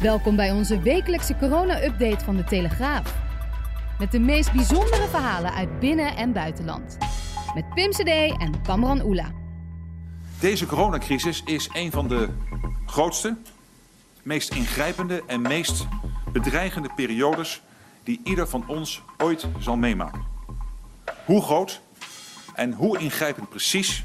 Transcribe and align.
Welkom 0.00 0.36
bij 0.36 0.50
onze 0.50 0.80
wekelijkse 0.80 1.36
corona-update 1.36 2.24
van 2.24 2.36
de 2.36 2.44
Telegraaf. 2.44 3.14
Met 3.98 4.12
de 4.12 4.18
meest 4.18 4.52
bijzondere 4.52 5.08
verhalen 5.08 5.52
uit 5.52 5.80
binnen- 5.80 6.16
en 6.16 6.32
buitenland. 6.32 6.96
Met 7.54 7.74
Pim 7.74 7.90
CD 7.90 8.08
en 8.40 8.62
Kamran 8.62 9.00
Oela. 9.00 9.32
Deze 10.40 10.66
coronacrisis 10.66 11.42
is 11.44 11.68
een 11.72 11.90
van 11.90 12.08
de 12.08 12.28
grootste, 12.86 13.36
meest 14.22 14.54
ingrijpende 14.54 15.22
en 15.26 15.42
meest 15.42 15.86
bedreigende 16.32 16.90
periodes 16.96 17.62
die 18.02 18.20
ieder 18.24 18.48
van 18.48 18.68
ons 18.68 19.02
ooit 19.18 19.46
zal 19.58 19.76
meemaken. 19.76 20.24
Hoe 21.24 21.42
groot 21.42 21.80
en 22.54 22.72
hoe 22.72 22.98
ingrijpend 22.98 23.48
precies, 23.48 24.04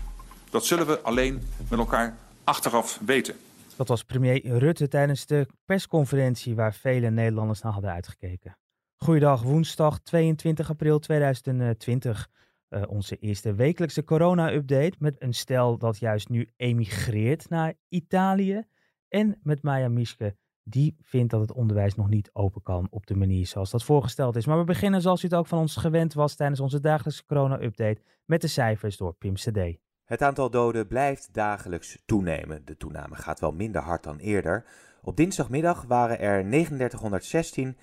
dat 0.49 0.65
zullen 0.65 0.87
we 0.87 1.01
alleen 1.01 1.47
met 1.69 1.79
elkaar 1.79 2.17
achteraf 2.43 2.99
weten. 3.05 3.35
Dat 3.75 3.87
was 3.87 4.03
premier 4.03 4.57
Rutte 4.57 4.87
tijdens 4.87 5.25
de 5.25 5.47
persconferentie 5.65 6.55
waar 6.55 6.73
vele 6.73 7.09
Nederlanders 7.09 7.61
naar 7.61 7.71
hadden 7.71 7.91
uitgekeken. 7.91 8.57
Goeiedag, 8.95 9.41
woensdag 9.41 9.99
22 9.99 10.69
april 10.69 10.99
2020. 10.99 12.29
Uh, 12.69 12.83
onze 12.87 13.17
eerste 13.17 13.53
wekelijkse 13.53 14.03
corona-update 14.03 14.95
met 14.99 15.21
een 15.21 15.33
stel 15.33 15.77
dat 15.77 15.97
juist 15.97 16.29
nu 16.29 16.49
emigreert 16.55 17.49
naar 17.49 17.73
Italië. 17.89 18.63
En 19.07 19.39
met 19.43 19.63
Maya 19.63 19.89
Mischke, 19.89 20.35
die 20.63 20.95
vindt 21.01 21.31
dat 21.31 21.41
het 21.41 21.51
onderwijs 21.51 21.95
nog 21.95 22.09
niet 22.09 22.29
open 22.33 22.61
kan 22.61 22.87
op 22.89 23.07
de 23.07 23.15
manier 23.15 23.47
zoals 23.47 23.71
dat 23.71 23.83
voorgesteld 23.83 24.35
is. 24.35 24.45
Maar 24.45 24.57
we 24.57 24.63
beginnen 24.63 25.01
zoals 25.01 25.23
u 25.23 25.27
het 25.27 25.35
ook 25.35 25.47
van 25.47 25.59
ons 25.59 25.75
gewend 25.75 26.13
was 26.13 26.35
tijdens 26.35 26.59
onze 26.59 26.79
dagelijkse 26.79 27.25
corona-update 27.25 28.01
met 28.25 28.41
de 28.41 28.47
cijfers 28.47 28.97
door 28.97 29.13
Pim 29.13 29.33
CD. 29.33 29.77
Het 30.11 30.21
aantal 30.21 30.49
doden 30.49 30.87
blijft 30.87 31.29
dagelijks 31.33 31.97
toenemen. 32.05 32.65
De 32.65 32.77
toename 32.77 33.15
gaat 33.15 33.39
wel 33.39 33.51
minder 33.51 33.81
hard 33.81 34.03
dan 34.03 34.17
eerder. 34.17 34.65
Op 35.01 35.17
dinsdagmiddag 35.17 35.83
waren 35.87 36.19
er 36.19 36.43
3916 36.49 37.77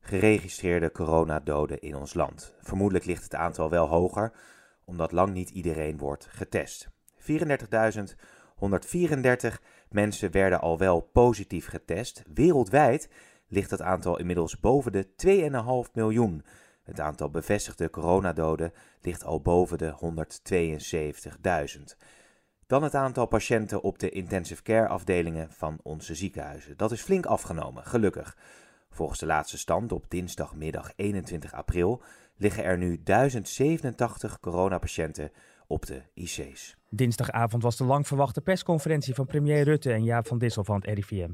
geregistreerde 0.00 0.92
coronadoden 0.92 1.80
in 1.80 1.96
ons 1.96 2.14
land. 2.14 2.54
Vermoedelijk 2.60 3.04
ligt 3.04 3.22
het 3.22 3.34
aantal 3.34 3.70
wel 3.70 3.88
hoger, 3.88 4.32
omdat 4.84 5.12
lang 5.12 5.32
niet 5.32 5.50
iedereen 5.50 5.98
wordt 5.98 6.26
getest. 6.30 6.88
34.134 7.18 7.26
mensen 9.88 10.30
werden 10.30 10.60
al 10.60 10.78
wel 10.78 11.00
positief 11.00 11.66
getest. 11.66 12.22
Wereldwijd 12.34 13.08
ligt 13.48 13.70
het 13.70 13.82
aantal 13.82 14.18
inmiddels 14.18 14.60
boven 14.60 14.92
de 14.92 15.06
2,5 15.86 15.92
miljoen. 15.92 16.44
Het 16.82 17.00
aantal 17.00 17.30
bevestigde 17.30 17.90
coronadoden 17.90 18.72
ligt 19.00 19.24
al 19.24 19.40
boven 19.40 19.78
de 19.78 19.94
172.000. 21.78 21.96
Dan 22.66 22.82
het 22.82 22.94
aantal 22.94 23.26
patiënten 23.26 23.82
op 23.82 23.98
de 23.98 24.10
intensive 24.10 24.62
care 24.62 24.88
afdelingen 24.88 25.50
van 25.50 25.78
onze 25.82 26.14
ziekenhuizen. 26.14 26.76
Dat 26.76 26.92
is 26.92 27.02
flink 27.02 27.26
afgenomen, 27.26 27.84
gelukkig. 27.84 28.36
Volgens 28.90 29.18
de 29.18 29.26
laatste 29.26 29.58
stand 29.58 29.92
op 29.92 30.04
dinsdagmiddag 30.08 30.92
21 30.96 31.52
april 31.54 32.02
liggen 32.36 32.64
er 32.64 32.78
nu 32.78 33.02
1087 33.02 34.40
coronapatiënten 34.40 35.30
op 35.66 35.86
de 35.86 36.02
IC's. 36.14 36.76
Dinsdagavond 36.88 37.62
was 37.62 37.76
de 37.76 37.84
lang 37.84 38.06
verwachte 38.06 38.40
persconferentie 38.40 39.14
van 39.14 39.26
premier 39.26 39.62
Rutte 39.62 39.92
en 39.92 40.04
Jaap 40.04 40.26
van 40.26 40.38
Dissel 40.38 40.64
van 40.64 40.74
het 40.74 40.84
RIVM. 40.84 41.30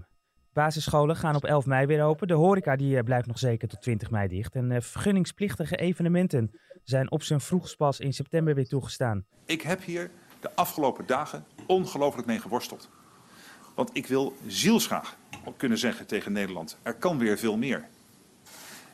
Basisscholen 0.59 1.17
gaan 1.17 1.35
op 1.35 1.45
11 1.45 1.67
mei 1.67 1.87
weer 1.87 2.03
open. 2.03 2.29
De 2.29 2.35
horeca 2.35 2.77
die 2.77 2.97
eh, 2.97 3.05
blijft 3.05 3.27
nog 3.27 3.39
zeker 3.39 3.69
tot 3.69 3.83
20 3.83 4.11
mei 4.11 4.29
dicht. 4.29 4.55
En 4.55 4.71
uh, 4.71 4.81
vergunningsplichtige 4.81 5.77
evenementen 5.77 6.51
zijn 6.85 7.11
op 7.11 7.23
zijn 7.23 7.41
vroegst 7.41 7.77
pas 7.77 8.01
in 8.01 8.13
september 8.13 8.55
weer 8.55 8.69
toegestaan. 8.69 9.25
Ik 9.45 9.63
heb 9.63 9.85
hier 9.85 10.11
de 10.41 10.55
afgelopen 10.55 11.07
dagen 11.07 11.45
ongelooflijk 11.67 12.27
mee 12.27 12.39
geworsteld. 12.39 12.91
Want 13.75 13.91
ik 13.93 14.07
wil 14.07 14.37
zielsgraag 14.47 15.17
kunnen 15.57 15.79
zeggen 15.79 16.07
tegen 16.07 16.33
Nederland, 16.33 16.79
er 16.83 16.95
kan 16.95 17.19
weer 17.19 17.39
veel 17.39 17.57
meer. 17.57 17.89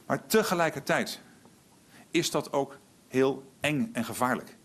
Maar 0.07 0.27
tegelijkertijd 0.27 1.21
is 2.11 2.31
dat 2.31 2.53
ook 2.53 2.79
heel 3.09 3.53
eng 3.61 3.91
en 3.93 4.05
gevaarlijk. 4.05 4.57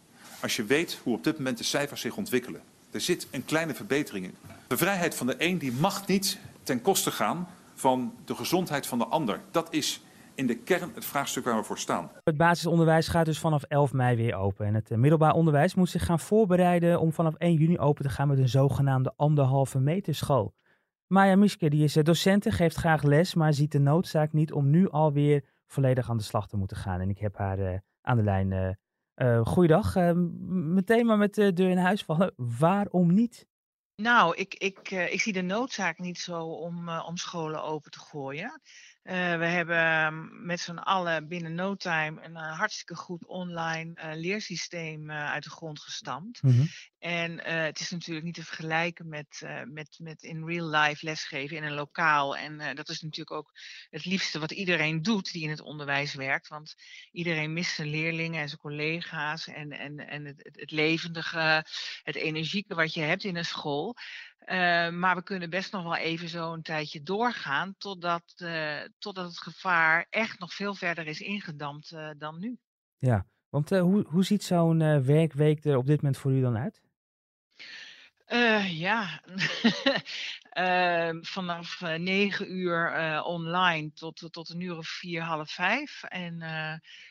Als 0.42 0.56
je 0.56 0.64
weet 0.64 1.00
hoe 1.04 1.16
op 1.16 1.24
dit 1.24 1.38
moment 1.38 1.58
de 1.58 1.64
cijfers 1.64 2.02
zich 2.02 2.18
ontwikkelen. 2.18 2.62
Er 2.92 3.02
zit 3.02 3.28
een 3.32 3.46
kleine 3.46 3.74
verbetering 3.74 4.26
in. 4.26 4.36
De 4.68 4.78
vrijheid 4.78 5.16
van 5.16 5.28
de 5.28 5.36
een 5.38 5.58
die 5.58 5.72
mag 5.72 6.08
niet 6.08 6.40
ten 6.70 6.82
koste 6.82 7.12
gaan 7.12 7.48
van 7.74 8.14
de 8.26 8.36
gezondheid 8.36 8.88
van 8.88 8.98
de 8.98 9.06
ander. 9.06 9.42
Dat 9.52 9.74
is 9.74 10.04
in 10.36 10.48
de 10.48 10.56
kern 10.56 10.92
het 10.94 11.06
vraagstuk 11.06 11.44
waar 11.44 11.56
we 11.56 11.64
voor 11.64 11.78
staan. 11.78 12.12
Het 12.24 12.38
basisonderwijs 12.38 13.08
gaat 13.08 13.26
dus 13.26 13.40
vanaf 13.40 13.64
11 13.64 13.94
mei 13.94 14.16
weer 14.16 14.36
open. 14.36 14.66
En 14.66 14.74
het 14.74 14.90
middelbaar 14.90 15.34
onderwijs 15.34 15.76
moet 15.76 15.90
zich 15.90 16.06
gaan 16.06 16.20
voorbereiden 16.20 17.00
om 17.00 17.14
vanaf 17.14 17.36
1 17.36 17.54
juni 17.54 17.80
open 17.80 18.04
te 18.04 18.10
gaan 18.10 18.28
met 18.28 18.38
een 18.38 18.50
zogenaamde 18.50 19.14
anderhalve 19.16 19.80
meter 19.80 20.16
school. 20.16 20.54
Maya 21.08 21.36
Mischke 21.36 21.70
die 21.70 21.84
is 21.84 21.94
docent 21.94 22.54
geeft 22.54 22.76
graag 22.76 23.04
les, 23.04 23.34
maar 23.34 23.54
ziet 23.54 23.72
de 23.72 23.80
noodzaak 23.80 24.34
niet 24.34 24.54
om 24.54 24.70
nu 24.70 24.90
alweer 24.90 25.44
volledig 25.68 26.10
aan 26.10 26.18
de 26.18 26.24
slag 26.24 26.48
te 26.48 26.58
moeten 26.58 26.78
gaan. 26.78 27.00
En 27.00 27.10
ik 27.10 27.20
heb 27.20 27.38
haar 27.38 27.60
uh, 27.60 27.78
aan 28.02 28.18
de 28.18 28.24
lijn. 28.24 28.78
Uh, 29.16 29.42
goeiedag. 29.46 29.96
meteen 30.48 31.06
maar 31.06 31.18
met 31.18 31.36
de 31.36 31.54
deur 31.54 31.70
in 31.70 31.78
huis 31.78 32.04
vallen. 32.04 32.34
Waarom 32.36 33.14
niet? 33.14 33.49
Nou, 34.00 34.36
ik, 34.36 34.56
ik, 34.56 34.92
ik 34.92 35.22
zie 35.22 35.34
de 35.34 35.42
noodzaak 35.42 35.98
niet 35.98 36.20
zo 36.20 36.44
om, 36.44 36.90
om 36.90 37.18
scholen 37.18 37.64
open 37.64 37.92
te 37.92 38.00
gooien. 38.00 38.62
Uh, 39.04 39.38
we 39.38 39.46
hebben 39.46 40.46
met 40.46 40.60
z'n 40.60 40.78
allen 40.78 41.28
binnen 41.28 41.56
no 41.56 41.76
time 41.76 42.22
een 42.22 42.32
uh, 42.32 42.58
hartstikke 42.58 42.96
goed 42.96 43.26
online 43.26 43.94
uh, 43.96 44.12
leersysteem 44.14 45.12
uit 45.12 45.44
de 45.44 45.50
grond 45.50 45.80
gestampt. 45.80 46.42
Mm 46.42 46.52
-hmm. 46.52 46.68
En 47.00 47.44
het 47.44 47.80
is 47.80 47.90
natuurlijk 47.90 48.26
niet 48.26 48.36
te 48.36 48.46
vergelijken 48.46 49.10
met, 49.10 49.46
met, 49.66 49.98
met 50.02 50.24
in 50.24 50.46
real 50.46 50.70
life 50.70 51.06
lesgeven 51.06 51.58
in 51.58 51.64
een 51.64 51.74
lokaal. 51.74 52.38
En 52.38 52.76
dat 52.76 52.90
is 52.90 53.02
natuurlijk 53.02 53.38
ook 53.38 53.52
het 53.90 54.06
liefste 54.06 54.40
wat 54.40 54.52
iedereen 54.52 55.02
doet 55.02 55.32
die 55.32 55.44
in 55.44 55.50
het 55.50 55.62
onderwijs 55.62 56.14
werkt. 56.14 56.48
Want 56.48 56.76
iedereen 57.12 57.54
mist 57.54 57.76
zijn 57.76 57.88
leerlingen 57.88 58.42
en 58.42 58.48
zijn 58.48 58.60
collega's 58.60 59.48
en, 59.48 59.72
en, 59.72 60.08
en 60.08 60.26
het, 60.26 60.50
het 60.52 60.72
levendige, 60.72 61.66
het 62.04 62.16
energieke 62.16 62.76
wat 62.76 62.94
je 62.94 63.02
hebt 63.02 63.24
in 63.24 63.36
een 63.36 63.46
school. 63.46 63.96
Uh, 64.50 64.90
maar 64.90 65.16
we 65.16 65.24
kunnen 65.24 65.50
best 65.50 65.72
nog 65.72 65.84
wel 65.84 65.96
even 65.96 66.30
zo 66.30 66.54
een 66.54 66.62
tijdje 66.62 67.04
doorgaan 67.04 67.76
totdat, 67.78 68.34
uh, 68.38 68.80
totdat 69.00 69.26
het 69.26 69.40
gevaar 69.42 70.06
echt 70.10 70.40
nog 70.40 70.54
veel 70.54 70.76
verder 70.76 71.08
is 71.08 71.22
ingedampt 71.22 71.92
uh, 71.92 72.10
dan 72.18 72.40
nu. 72.40 72.58
Ja, 72.98 73.26
want 73.50 73.70
hoe, 73.70 74.06
hoe 74.08 74.24
ziet 74.24 74.44
zo'n 74.44 75.04
werkweek 75.06 75.66
er 75.66 75.78
op 75.78 75.86
dit 75.86 76.02
moment 76.02 76.18
voor 76.18 76.32
u 76.32 76.42
dan 76.42 76.58
uit? 76.58 76.82
ja, 78.70 79.22
ehm, 80.50 81.22
vanaf 81.22 81.82
negen 81.98 82.52
uur 82.52 82.94
online 83.24 83.94
tot, 83.94 84.28
tot 84.32 84.50
een 84.50 84.62
uur 84.62 84.78
of 84.78 84.88
vier, 84.88 85.22
half 85.22 85.52
vijf. 85.52 86.04
En 86.04 86.44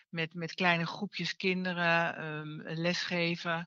met, 0.08 0.34
met 0.34 0.54
kleine 0.54 0.86
groepjes 0.86 1.36
kinderen 1.36 2.24
um, 2.24 2.62
lesgeven. 2.64 3.66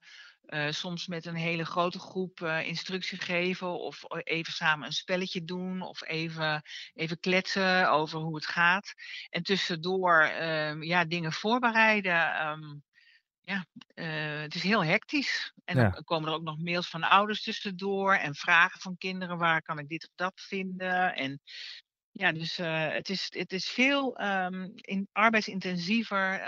Uh, 0.54 0.72
soms 0.72 1.08
met 1.08 1.26
een 1.26 1.36
hele 1.36 1.66
grote 1.66 2.00
groep 2.00 2.40
uh, 2.40 2.68
instructie 2.68 3.18
geven 3.18 3.80
of 3.80 4.04
even 4.24 4.54
samen 4.54 4.86
een 4.86 4.94
spelletje 4.94 5.44
doen 5.44 5.82
of 5.82 6.02
even, 6.02 6.62
even 6.94 7.20
kletsen 7.20 7.92
over 7.92 8.20
hoe 8.20 8.36
het 8.36 8.46
gaat. 8.46 8.94
En 9.30 9.44
tussendoor 9.44 10.24
uh, 10.24 10.82
ja, 10.82 11.06
dingen 11.06 11.32
voorbereiden. 11.32 12.48
Um, 12.48 12.84
ja, 13.42 13.66
het 14.42 14.56
is 14.56 14.64
heel 14.64 14.84
hectisch. 14.84 15.54
En 15.66 15.78
ja. 15.78 15.90
dan 15.90 16.04
komen 16.04 16.30
er 16.30 16.36
ook 16.36 16.44
nog 16.44 16.58
mails 16.60 16.90
van 16.90 17.04
ouders 17.04 17.44
tussendoor 17.44 18.14
en 18.14 18.36
vragen 18.36 18.80
van 18.80 18.98
kinderen 18.98 19.38
waar 19.38 19.62
kan 19.62 19.80
ik 19.80 19.88
dit 19.88 20.04
of 20.04 20.12
dat 20.16 20.42
vinden. 20.42 21.16
En 21.16 21.42
ja, 22.12 22.32
dus 22.32 22.58
het, 22.58 23.10
is, 23.10 23.28
het 23.30 23.54
is 23.54 23.70
veel 23.70 24.22
um, 24.22 24.72
in, 24.76 25.08
arbeidsintensiever 25.12 26.44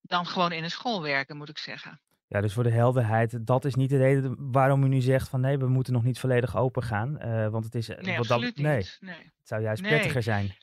dan 0.00 0.26
gewoon 0.26 0.52
in 0.52 0.64
een 0.64 0.70
school 0.70 1.02
werken, 1.02 1.36
moet 1.36 1.48
ik 1.48 1.58
zeggen. 1.58 2.00
Ja, 2.32 2.40
dus 2.40 2.52
voor 2.52 2.62
de 2.62 2.70
helderheid, 2.70 3.46
dat 3.46 3.64
is 3.64 3.74
niet 3.74 3.90
de 3.90 3.96
reden 3.96 4.52
waarom 4.52 4.84
u 4.84 4.88
nu 4.88 5.00
zegt 5.00 5.28
van 5.28 5.40
nee, 5.40 5.58
we 5.58 5.68
moeten 5.68 5.92
nog 5.92 6.02
niet 6.02 6.18
volledig 6.18 6.56
open 6.56 6.82
gaan. 6.82 7.18
Uh, 7.22 7.48
want 7.48 7.64
het 7.64 7.74
is. 7.74 7.88
Nee, 7.88 8.16
wat 8.16 8.30
absoluut 8.30 8.56
dat, 8.56 8.64
nee. 8.64 8.86
Nee. 9.00 9.14
Het 9.16 9.48
zou 9.48 9.62
juist 9.62 9.82
Nee. 9.82 9.90
prettiger 9.90 10.22
zijn. 10.22 10.56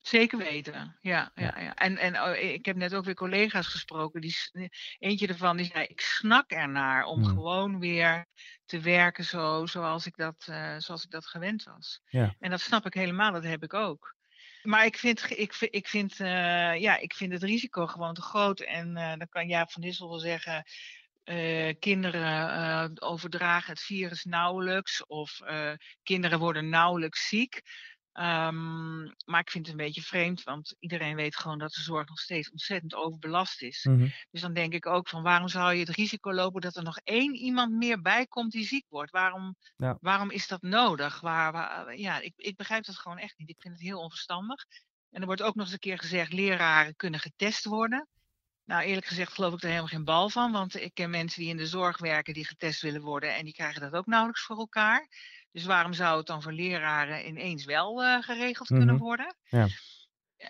Zeker 0.00 0.38
weten, 0.38 0.96
ja. 1.00 1.30
ja, 1.34 1.54
ja. 1.58 1.74
En, 1.74 1.96
en 1.96 2.20
oh, 2.20 2.36
ik 2.36 2.64
heb 2.64 2.76
net 2.76 2.94
ook 2.94 3.04
weer 3.04 3.14
collega's 3.14 3.66
gesproken. 3.66 4.20
Die, 4.20 4.36
eentje 4.98 5.26
ervan 5.26 5.56
die 5.56 5.66
zei, 5.66 5.84
ik 5.84 6.00
snak 6.00 6.50
ernaar 6.50 7.04
om 7.04 7.22
Hmm. 7.22 7.28
gewoon 7.34 7.78
weer 7.78 8.26
te 8.64 8.80
werken 8.80 9.24
zo, 9.24 9.66
zoals, 9.66 10.06
ik 10.06 10.16
dat, 10.16 10.44
eh, 10.48 10.74
zoals 10.78 11.04
ik 11.04 11.10
dat 11.10 11.26
gewend 11.26 11.62
was. 11.64 12.00
Ja. 12.06 12.34
En 12.38 12.50
dat 12.50 12.60
snap 12.60 12.86
ik 12.86 12.94
helemaal, 12.94 13.32
dat 13.32 13.44
heb 13.44 13.62
ik 13.62 13.74
ook. 13.74 14.14
Maar 14.64 14.84
ik 14.84 14.98
vind, 14.98 15.30
ik, 15.30 15.56
ik, 15.70 15.88
vind, 15.88 16.20
eh, 16.20 16.80
ja, 16.80 16.96
ik 16.98 17.14
vind 17.14 17.32
het 17.32 17.42
risico 17.42 17.86
gewoon 17.86 18.14
te 18.14 18.22
groot. 18.22 18.60
En 18.60 18.96
eh, 18.96 19.08
dan 19.18 19.28
kan 19.28 19.48
Jaap 19.48 19.70
van 19.70 19.82
Dissel 19.82 20.08
wel 20.08 20.18
zeggen... 20.18 20.64
eh, 21.24 21.74
kinderen 21.78 23.02
overdragen 23.02 23.70
het 23.72 23.82
virus 23.82 24.24
nauwelijks. 24.24 25.06
Of 25.06 25.40
kinderen 26.02 26.38
worden 26.38 26.68
nauwelijks 26.68 27.28
ziek. 27.28 27.62
Ehm, 28.14 29.02
maar 29.24 29.40
ik 29.40 29.50
vind 29.50 29.66
het 29.66 29.68
een 29.78 29.84
beetje 29.84 30.02
vreemd, 30.02 30.42
want 30.42 30.76
iedereen 30.78 31.16
weet 31.16 31.36
gewoon 31.36 31.58
dat 31.58 31.72
de 31.72 31.80
zorg 31.80 32.08
nog 32.08 32.18
steeds 32.18 32.50
ontzettend 32.50 32.94
overbelast 32.94 33.62
is. 33.62 33.84
Mhm. 33.84 34.08
Dus 34.30 34.40
dan 34.40 34.54
denk 34.54 34.72
ik 34.72 34.86
ook 34.86 35.08
van 35.08 35.22
waarom 35.22 35.48
zou 35.48 35.72
je 35.74 35.80
het 35.80 35.96
risico 35.96 36.32
lopen 36.32 36.60
dat 36.60 36.76
er 36.76 36.82
nog 36.82 36.98
één 36.98 37.34
iemand 37.34 37.72
meer 37.72 38.00
bij 38.00 38.26
komt 38.26 38.52
die 38.52 38.66
ziek 38.66 38.84
wordt? 38.88 39.10
Waarom, 39.10 39.56
Ja. 39.76 39.96
waarom 40.00 40.30
is 40.30 40.46
dat 40.46 40.62
nodig? 40.62 41.20
Waar, 41.20 41.52
waar- 41.52 41.96
ja, 41.96 42.20
ik, 42.20 42.32
ik 42.36 42.56
begrijp 42.56 42.84
dat 42.84 42.98
gewoon 42.98 43.18
echt 43.18 43.38
niet. 43.38 43.48
Ik 43.48 43.60
vind 43.60 43.74
het 43.74 43.82
heel 43.82 43.98
onverstandig. 44.00 44.64
En 45.10 45.20
er 45.20 45.26
wordt 45.26 45.42
ook 45.42 45.54
nog 45.54 45.64
eens 45.64 45.72
een 45.72 45.78
keer 45.78 45.98
gezegd, 45.98 46.32
leraren 46.32 46.96
kunnen 46.96 47.20
getest 47.20 47.64
worden. 47.64 48.08
Nou, 48.64 48.82
eerlijk 48.82 49.06
gezegd 49.06 49.32
geloof 49.32 49.52
ik 49.52 49.60
er 49.62 49.68
helemaal 49.68 49.88
geen 49.88 50.04
bal 50.04 50.28
van, 50.30 50.52
want 50.52 50.74
ik 50.80 50.94
ken 50.94 51.10
mensen 51.10 51.40
die 51.40 51.50
in 51.50 51.56
de 51.56 51.66
zorg 51.66 51.98
werken 51.98 52.34
die 52.34 52.46
getest 52.46 52.80
willen 52.82 53.02
worden 53.02 53.34
en 53.34 53.44
die 53.44 53.54
krijgen 53.54 53.80
dat 53.80 53.92
ook 53.92 54.06
nauwelijks 54.06 54.42
voor 54.44 54.58
elkaar. 54.58 55.08
Dus 55.54 55.64
waarom 55.64 55.92
zou 55.92 56.16
het 56.16 56.26
dan 56.26 56.42
voor 56.42 56.52
leraren 56.52 57.26
ineens 57.26 57.64
wel 57.64 58.02
eh, 58.02 58.22
geregeld 58.22 58.68
kunnen 58.68 58.94
Mhm. 58.94 59.04
worden? 59.04 59.36
Ja. 59.48 59.66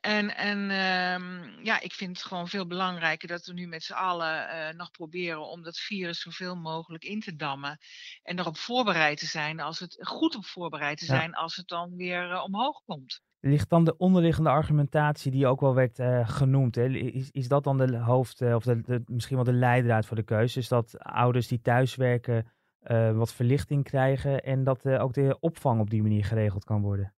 En, 0.00 0.36
en 0.36 0.70
ehm, 0.70 1.64
ja, 1.64 1.80
ik 1.80 1.92
vind 1.92 2.16
het 2.16 2.26
gewoon 2.26 2.48
veel 2.48 2.66
belangrijker 2.66 3.28
dat 3.28 3.46
we 3.46 3.52
nu 3.52 3.66
met 3.66 3.82
z'n 3.82 3.92
allen 3.92 4.48
eh, 4.48 4.74
nog 4.74 4.90
proberen 4.90 5.46
om 5.48 5.62
dat 5.62 5.78
virus 5.78 6.20
zoveel 6.20 6.56
mogelijk 6.56 7.04
in 7.04 7.20
te 7.20 7.36
dammen. 7.36 7.78
En 8.22 8.38
erop 8.38 8.56
voorbereid 8.56 9.18
te 9.18 9.26
zijn, 9.26 9.60
als 9.60 9.78
het 9.78 9.98
goed 10.00 10.36
op 10.36 10.44
voorbereid 10.44 10.98
te 10.98 11.04
Ja. 11.06 11.14
zijn, 11.16 11.34
als 11.34 11.56
het 11.56 11.68
dan 11.68 11.96
weer 11.96 12.30
eh, 12.30 12.42
omhoog 12.44 12.80
komt. 12.84 13.20
Ligt 13.40 13.70
dan 13.70 13.84
de 13.84 13.96
onderliggende 13.96 14.50
argumentatie 14.50 15.30
die 15.30 15.46
ook 15.46 15.60
wel 15.60 15.74
werd 15.74 15.98
genoemd? 16.30 16.74
Hè? 16.74 16.88
Is, 16.88 17.30
is 17.30 17.48
dat 17.48 17.64
dan 17.64 17.78
de 17.78 17.96
hoofd, 17.96 18.40
of 18.42 18.64
de, 18.64 18.80
de- 18.80 19.02
misschien 19.06 19.36
wel 19.36 19.44
de 19.44 19.52
leidraad 19.52 20.06
voor 20.06 20.16
de 20.16 20.22
keuze? 20.22 20.58
Is 20.58 20.68
dat 20.68 20.98
ouders 20.98 21.46
die 21.48 21.60
thuiswerken 21.60 22.52
eh, 22.84 23.16
wat 23.16 23.32
verlichting 23.32 23.84
krijgen 23.84 24.42
en 24.42 24.64
dat 24.64 24.84
eh, 24.84 25.02
ook 25.02 25.14
de 25.14 25.36
opvang 25.40 25.80
op 25.80 25.90
die 25.90 26.02
manier 26.02 26.24
geregeld 26.24 26.64
kan 26.64 26.82
worden? 26.82 27.14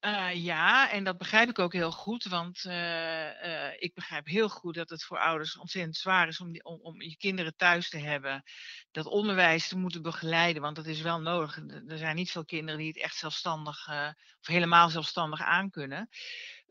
Eh, 0.00 0.44
ja, 0.44 0.90
en 0.90 1.04
dat 1.04 1.18
begrijp 1.18 1.48
ik 1.48 1.58
ook 1.58 1.72
heel 1.72 1.92
goed, 1.92 2.24
want 2.24 2.64
ik 3.78 3.94
begrijp 3.94 4.26
heel 4.26 4.48
goed 4.48 4.74
dat 4.74 4.88
het 4.88 5.04
voor 5.04 5.18
ouders 5.18 5.58
ontzettend 5.58 5.96
zwaar 5.96 6.28
is 6.28 6.40
om, 6.40 6.50
om, 6.62 6.78
om 6.80 7.02
je 7.02 7.16
kinderen 7.16 7.56
thuis 7.56 7.88
te 7.88 7.98
hebben, 7.98 8.42
dat 8.90 9.06
onderwijs 9.06 9.68
te 9.68 9.78
moeten 9.78 10.02
begeleiden, 10.02 10.62
want 10.62 10.76
dat 10.76 10.86
is 10.86 11.00
wel 11.00 11.20
nodig. 11.20 11.56
Er 11.88 11.98
zijn 11.98 12.16
niet 12.16 12.30
veel 12.30 12.44
kinderen 12.44 12.78
die 12.78 12.88
het 12.88 12.98
echt 12.98 13.16
zelfstandig 13.16 13.88
of 14.40 14.46
helemaal 14.46 14.88
zelfstandig 14.88 15.40
aankunnen. 15.40 16.08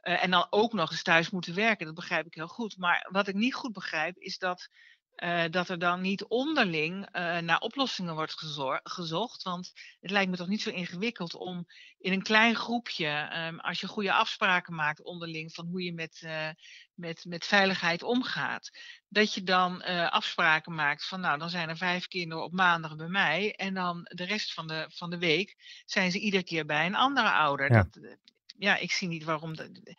En 0.01 0.31
dan 0.31 0.48
ook 0.50 0.74
nog 0.74 0.92
eens 0.92 1.04
thuis 1.04 1.30
moeten 1.30 1.56
werken, 1.56 1.86
dat 1.86 1.95
begrijp 1.95 2.25
ik 2.25 2.33
heel 2.33 2.48
goed. 2.48 2.78
Maar 2.78 3.07
wat 3.12 3.28
ik 3.28 3.36
niet 3.36 3.54
goed 3.54 3.74
begrijp, 3.74 4.18
is 4.18 4.38
dat, 4.38 4.69
eh, 5.16 5.44
dat 5.50 5.70
er 5.70 5.80
dan 5.80 6.02
niet 6.02 6.26
onderling 6.26 7.08
eh, 7.12 7.38
naar 7.38 7.60
oplossingen 7.60 8.14
wordt 8.14 8.36
gezocht. 8.84 9.44
Want 9.44 9.72
het 10.02 10.12
lijkt 10.12 10.30
me 10.30 10.38
toch 10.38 10.48
niet 10.48 10.62
zo 10.62 10.70
ingewikkeld 10.70 11.36
om 11.36 11.68
in 11.98 12.12
een 12.12 12.22
klein 12.22 12.56
groepje, 12.56 13.08
ehm, 13.08 13.58
als 13.58 13.80
je 13.80 13.88
goede 13.88 14.14
afspraken 14.14 14.76
maakt 14.76 15.04
onderling 15.04 15.54
van 15.54 15.66
hoe 15.66 15.84
je 15.84 15.94
met, 15.94 16.22
eh, 16.24 16.50
met, 16.94 17.26
met 17.26 17.46
veiligheid 17.46 18.04
omgaat, 18.04 18.70
dat 19.08 19.34
je 19.34 19.44
dan 19.44 19.84
afspraken 20.10 20.76
maakt 20.76 21.08
van 21.08 21.20
nou, 21.20 21.40
dan 21.40 21.50
zijn 21.50 21.70
er 21.70 21.78
vijf 21.78 22.08
kinderen 22.08 22.44
op 22.44 22.52
maandag 22.52 22.96
bij 22.96 23.08
mij 23.08 23.56
en 23.56 23.74
dan 23.74 24.02
de 24.04 24.26
rest 24.26 24.54
van 24.54 24.68
de, 24.68 24.86
van 24.90 25.10
de 25.10 25.18
week 25.18 25.56
zijn 25.86 26.12
ze 26.12 26.20
iedere 26.20 26.44
keer 26.44 26.66
bij 26.66 26.86
een 26.86 26.96
andere 26.96 27.32
ouder. 27.32 27.72
Ja. 27.72 27.84
Dat, 27.92 28.18
ja, 28.57 28.78
ik 28.78 28.92
zie 28.92 29.07
niet 29.07 29.24
waarom, 29.24 29.56
de- 29.56 29.96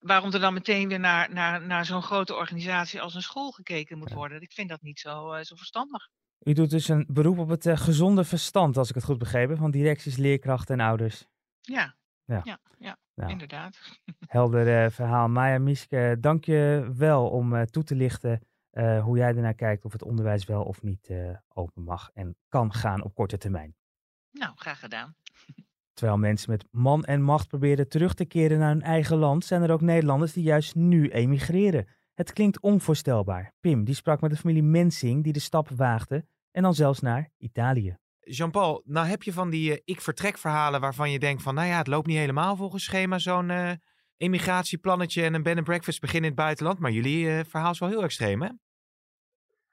waarom 0.00 0.32
er 0.32 0.40
dan 0.40 0.54
meteen 0.54 0.88
weer 0.88 1.00
naar, 1.00 1.32
naar, 1.32 1.66
naar 1.66 1.84
zo'n 1.84 2.02
grote 2.02 2.34
organisatie 2.34 3.00
als 3.00 3.14
een 3.14 3.22
school 3.22 3.50
gekeken 3.50 3.98
moet 3.98 4.12
worden. 4.12 4.40
Ik 4.40 4.52
vind 4.52 4.68
dat 4.68 4.82
niet 4.82 4.98
zo, 5.00 5.32
eh, 5.32 5.44
zo 5.44 5.56
verstandig. 5.56 6.08
U 6.40 6.52
doet 6.52 6.70
dus 6.70 6.88
een 6.88 7.06
beroep 7.08 7.38
op 7.38 7.48
het 7.48 7.66
eh, 7.66 7.76
gezonde 7.76 8.24
verstand, 8.24 8.76
als 8.76 8.88
ik 8.88 8.94
het 8.94 9.04
goed 9.04 9.18
begrepen, 9.18 9.56
van 9.56 9.70
directies, 9.70 10.16
leerkrachten 10.16 10.80
en 10.80 10.86
ouders. 10.86 11.26
Ja, 11.60 11.96
Ja. 12.24 12.40
ja, 12.44 12.58
ja, 12.78 12.96
Nou. 13.14 13.30
inderdaad. 13.30 13.78
Helder 14.26 14.84
eh, 14.84 14.90
verhaal. 14.90 15.28
Maya 15.28 15.58
Mieske, 15.58 16.16
dank 16.20 16.44
je 16.44 16.90
wel 16.96 17.28
om 17.30 17.66
toe 17.66 17.84
te 17.84 17.94
lichten 17.94 18.40
hoe 19.02 19.16
jij 19.16 19.28
ernaar 19.28 19.54
kijkt 19.54 19.84
of 19.84 19.92
het 19.92 20.02
onderwijs 20.02 20.44
wel 20.44 20.62
of 20.64 20.82
niet 20.82 21.10
open 21.48 21.82
mag 21.82 22.10
en 22.14 22.36
kan 22.48 22.72
gaan 22.72 23.02
op 23.02 23.14
korte 23.14 23.38
termijn. 23.38 23.74
Nou, 24.30 24.52
graag 24.56 24.78
gedaan. 24.80 25.14
Terwijl 25.96 26.18
mensen 26.18 26.50
met 26.50 26.64
man 26.70 27.04
en 27.04 27.22
macht 27.22 27.48
proberen 27.48 27.88
terug 27.88 28.14
te 28.14 28.24
keren 28.24 28.58
naar 28.58 28.68
hun 28.68 28.82
eigen 28.82 29.16
land, 29.16 29.44
zijn 29.44 29.62
er 29.62 29.72
ook 29.72 29.80
Nederlanders 29.80 30.32
die 30.32 30.42
juist 30.42 30.74
nu 30.74 31.08
emigreren. 31.08 31.86
Het 32.14 32.32
klinkt 32.32 32.60
onvoorstelbaar. 32.60 33.52
Pim, 33.60 33.84
die 33.84 33.94
sprak 33.94 34.20
met 34.20 34.30
de 34.30 34.36
familie 34.36 34.62
Mensing 34.62 35.24
die 35.24 35.32
de 35.32 35.40
stap 35.40 35.68
waagde 35.68 36.26
en 36.50 36.62
dan 36.62 36.74
zelfs 36.74 37.00
naar 37.00 37.30
Italië. 37.38 37.96
Jean-Paul, 38.20 38.82
nou 38.84 39.06
heb 39.06 39.22
je 39.22 39.32
van 39.32 39.50
die 39.50 39.72
eh, 39.72 39.80
ik 39.84 40.00
vertrek 40.00 40.38
verhalen 40.38 40.80
waarvan 40.80 41.10
je 41.10 41.18
denkt 41.18 41.42
van, 41.42 41.54
nou 41.54 41.68
ja, 41.68 41.78
het 41.78 41.86
loopt 41.86 42.06
niet 42.06 42.18
helemaal 42.18 42.56
volgens 42.56 42.84
schema, 42.84 43.18
zo'n 43.18 43.50
eh, 43.50 43.70
emigratieplannetje 44.16 45.22
en 45.22 45.34
een 45.34 45.42
bed 45.42 45.56
and 45.56 45.64
breakfast 45.64 46.00
beginnen 46.00 46.30
in 46.30 46.36
het 46.36 46.44
buitenland. 46.44 46.78
Maar 46.78 46.90
jullie 46.90 47.28
eh, 47.28 47.44
verhaal 47.44 47.70
is 47.70 47.78
wel 47.78 47.88
heel 47.88 48.02
extreem, 48.02 48.42
hè? 48.42 48.48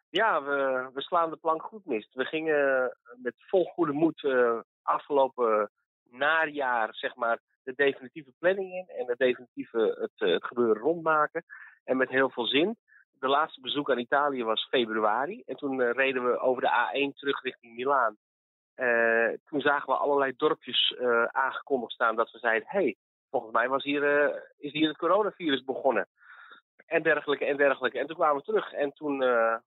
Ja, 0.10 0.44
we, 0.44 0.90
we 0.94 1.02
slaan 1.02 1.30
de 1.30 1.38
plank 1.38 1.62
goed 1.62 1.86
mis. 1.86 2.10
We 2.14 2.26
gingen 2.26 2.98
met 3.22 3.34
vol 3.38 3.66
goede 3.66 3.92
moed 3.92 4.24
eh, 4.24 4.60
afgelopen 4.82 5.72
najaar, 6.14 6.96
zeg 6.96 7.16
maar, 7.16 7.40
de 7.64 7.74
definitieve 7.76 8.32
planning 8.40 8.74
in 8.74 8.88
en 8.98 9.08
het 9.08 9.18
definitieve 9.18 9.98
het, 10.00 10.28
eh, 10.28 10.34
het 10.34 10.46
gebeuren 10.46 10.82
rondmaken. 10.82 11.44
En 11.84 11.98
met 11.98 12.10
heel 12.10 12.30
veel 12.30 12.46
zin. 12.46 12.78
De 13.20 13.28
laatste 13.28 13.62
bezoek 13.62 13.92
aan 13.92 14.00
Italië 14.00 14.44
was 14.44 14.68
februari. 14.68 15.44
En 15.46 15.56
toen 15.56 15.82
eh, 15.82 15.92
reden 15.92 16.26
we 16.26 16.40
over 16.40 16.62
de 16.62 16.70
A1 16.70 17.14
terug 17.14 17.42
richting 17.42 17.76
Milaan. 17.76 18.18
Eh, 18.76 19.30
toen 19.46 19.62
zagen 19.62 19.94
we 19.94 20.00
allerlei 20.00 20.34
dorpjes 20.38 20.96
eh, 21.00 21.24
aangekondigd 21.24 21.92
staan 21.92 22.16
dat 22.16 22.32
we 22.32 22.38
zeiden: 22.38 22.68
hey, 22.68 22.96
volgens 23.30 23.54
mij 23.54 23.70
was 23.70 23.84
hier, 23.84 24.04
is 24.58 24.72
hier 24.72 24.88
het 24.88 24.98
coronavirus 24.98 25.64
begonnen. 25.64 26.08
En 26.86 27.04
dergelijke 27.04 27.46
en 27.46 27.58
dergelijke. 27.58 28.00
En 28.00 28.08
toen 28.08 28.16
kwamen 28.16 28.38
we 28.38 28.44
terug 28.44 28.74
en 28.74 28.94
toen, 28.94 29.22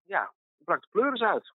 ja, 0.04 0.32
brak 0.64 0.80
de 0.80 0.88
pleuris 0.90 1.22
uit. 1.22 1.52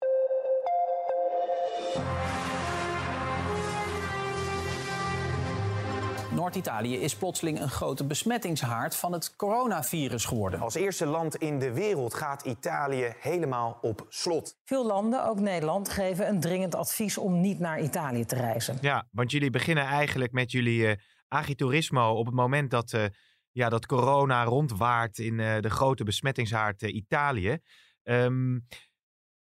Noord-Italië 6.36 6.96
is 6.96 7.16
plotseling 7.16 7.60
een 7.60 7.68
grote 7.68 8.06
besmettingshaard 8.06 8.96
van 8.96 9.12
het 9.12 9.36
coronavirus 9.36 10.24
geworden. 10.24 10.60
Als 10.60 10.74
eerste 10.74 11.06
land 11.06 11.36
in 11.36 11.58
de 11.58 11.72
wereld 11.72 12.14
gaat 12.14 12.44
Italië 12.44 13.12
helemaal 13.18 13.78
op 13.82 14.06
slot. 14.08 14.60
Veel 14.64 14.86
landen, 14.86 15.26
ook 15.26 15.40
Nederland, 15.40 15.88
geven 15.88 16.28
een 16.28 16.40
dringend 16.40 16.74
advies 16.74 17.18
om 17.18 17.40
niet 17.40 17.58
naar 17.58 17.80
Italië 17.80 18.24
te 18.24 18.34
reizen. 18.34 18.78
Ja, 18.80 19.08
want 19.10 19.30
jullie 19.30 19.50
beginnen 19.50 19.84
eigenlijk 19.84 20.32
met 20.32 20.50
jullie 20.50 20.88
eh 20.88 20.96
agriturismo 21.28 22.10
op 22.10 22.26
het 22.26 22.34
moment 22.34 22.70
dat, 22.70 22.92
eh, 22.92 23.04
ja, 23.50 23.68
dat 23.68 23.86
corona 23.86 24.44
rondwaart 24.44 25.18
in 25.18 25.40
eh, 25.40 25.60
de 25.60 25.70
grote 25.70 26.04
besmettingshaard 26.04 26.82
Italië. 26.82 27.58
Ehm, 28.02 28.54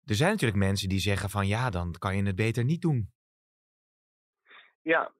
er 0.03 0.15
zijn 0.15 0.31
natuurlijk 0.31 0.59
mensen 0.59 0.89
die 0.89 0.99
zeggen 0.99 1.29
van 1.29 1.47
ja, 1.47 1.69
dan 1.69 1.95
kan 1.99 2.15
je 2.15 2.23
het 2.23 2.35
beter 2.35 2.63
niet 2.63 2.81
doen. 2.81 3.11
Ja, 4.81 5.11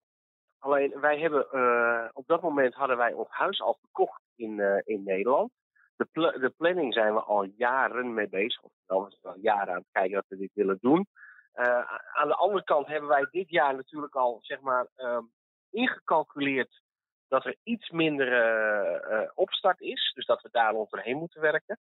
alleen 0.68 1.00
wij 1.00 1.20
hebben 1.20 1.52
eh, 1.52 2.10
op 2.14 2.28
dat 2.28 2.42
moment 2.42 2.74
hadden 2.74 2.98
wij 2.98 3.14
ons 3.14 3.30
huis 3.30 3.62
al 3.62 3.78
verkocht 3.80 4.22
in, 4.36 4.60
eh, 4.60 4.82
in 4.84 5.04
Nederland. 5.04 5.52
De, 5.96 6.08
de 6.14 6.54
planning 6.58 6.94
zijn 6.94 7.14
we 7.14 7.22
al 7.22 7.44
jaren 7.44 8.14
mee 8.14 8.30
bezig. 8.30 8.62
Of 8.62 8.72
we 8.86 9.16
zijn 9.22 9.34
al 9.34 9.40
jaren 9.42 9.74
aan 9.74 9.80
het 9.80 9.92
kijken 9.92 10.14
dat 10.14 10.26
we 10.28 10.38
dit 10.38 10.54
willen 10.54 10.78
doen. 10.82 11.08
Eh, 11.52 12.00
aan 12.14 12.28
de 12.28 12.36
andere 12.36 12.64
kant 12.64 12.88
hebben 12.88 13.10
wij 13.10 13.28
dit 13.32 13.50
jaar 13.50 13.76
natuurlijk 13.76 14.16
al 14.16 14.40
zeg 14.42 14.60
maar 14.62 14.88
ehm, 14.96 15.24
ingecalculeerd 15.70 16.82
dat 17.28 17.46
er 17.46 17.56
iets 17.64 17.90
minder 17.90 19.32
opstart 19.34 19.82
is. 19.82 20.12
Dus 20.16 20.26
dat 20.26 20.42
we 20.42 20.50
daar 20.52 20.74
ons 20.74 20.90
doorheen 20.90 21.18
moeten 21.18 21.42
werken. 21.42 21.80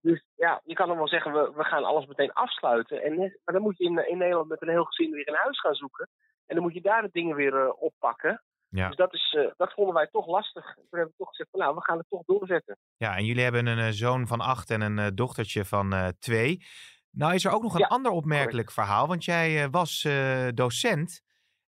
Dus 0.00 0.24
ja, 0.36 0.60
je 0.64 0.74
kan 0.74 0.88
dan 0.88 0.96
wel 0.96 1.08
zeggen, 1.08 1.32
we, 1.32 1.52
we 1.56 1.64
gaan 1.64 1.84
alles 1.84 2.06
meteen 2.06 2.32
afsluiten. 2.32 3.02
En, 3.02 3.18
net- 3.18 3.38
maar 3.44 3.54
dan 3.54 3.62
moet 3.62 3.76
je 3.78 3.84
in, 3.84 4.08
in 4.10 4.18
Nederland 4.18 4.48
met 4.48 4.62
een 4.62 4.68
heel 4.68 4.84
gezin 4.84 5.10
weer 5.10 5.28
een 5.28 5.34
huis 5.34 5.60
gaan 5.60 5.74
zoeken. 5.74 6.08
En 6.46 6.54
dan 6.54 6.64
moet 6.64 6.74
je 6.74 6.80
daar 6.80 7.02
de 7.02 7.08
dingen 7.12 7.36
weer 7.36 7.54
eh, 7.64 7.82
oppakken. 7.82 8.42
Ja. 8.68 8.86
Dus 8.86 8.96
dat, 8.96 9.14
is, 9.14 9.34
eh, 9.38 9.50
dat 9.56 9.72
vonden 9.72 9.94
wij 9.94 10.06
toch 10.06 10.26
lastig. 10.26 10.74
Toen 10.74 10.84
hebben 10.90 11.08
we 11.10 11.16
toch 11.16 11.28
gezegd, 11.28 11.50
van, 11.50 11.60
nou, 11.60 11.74
we 11.74 11.82
gaan 11.82 11.98
het 11.98 12.06
toch 12.08 12.22
doorzetten. 12.24 12.76
Ja, 12.96 13.16
en 13.16 13.24
jullie 13.24 13.42
hebben 13.42 13.66
een 13.66 13.78
eh, 13.78 13.88
zoon 13.88 14.26
van 14.26 14.40
acht 14.40 14.70
en 14.70 14.80
een 14.80 14.98
eh, 14.98 15.06
dochtertje 15.14 15.64
van 15.64 15.92
eh, 15.92 16.08
twee. 16.18 16.64
Nou 17.10 17.34
is 17.34 17.44
er 17.44 17.52
ook 17.52 17.62
nog 17.62 17.72
een 17.74 17.80
Ja, 17.80 17.86
ander 17.86 18.12
opmerkelijk 18.12 18.70
verhaal, 18.70 19.06
want 19.08 19.24
jij 19.24 19.62
eh, 19.62 19.68
was 19.70 20.04
eh, 20.04 20.48
docent. 20.54 21.20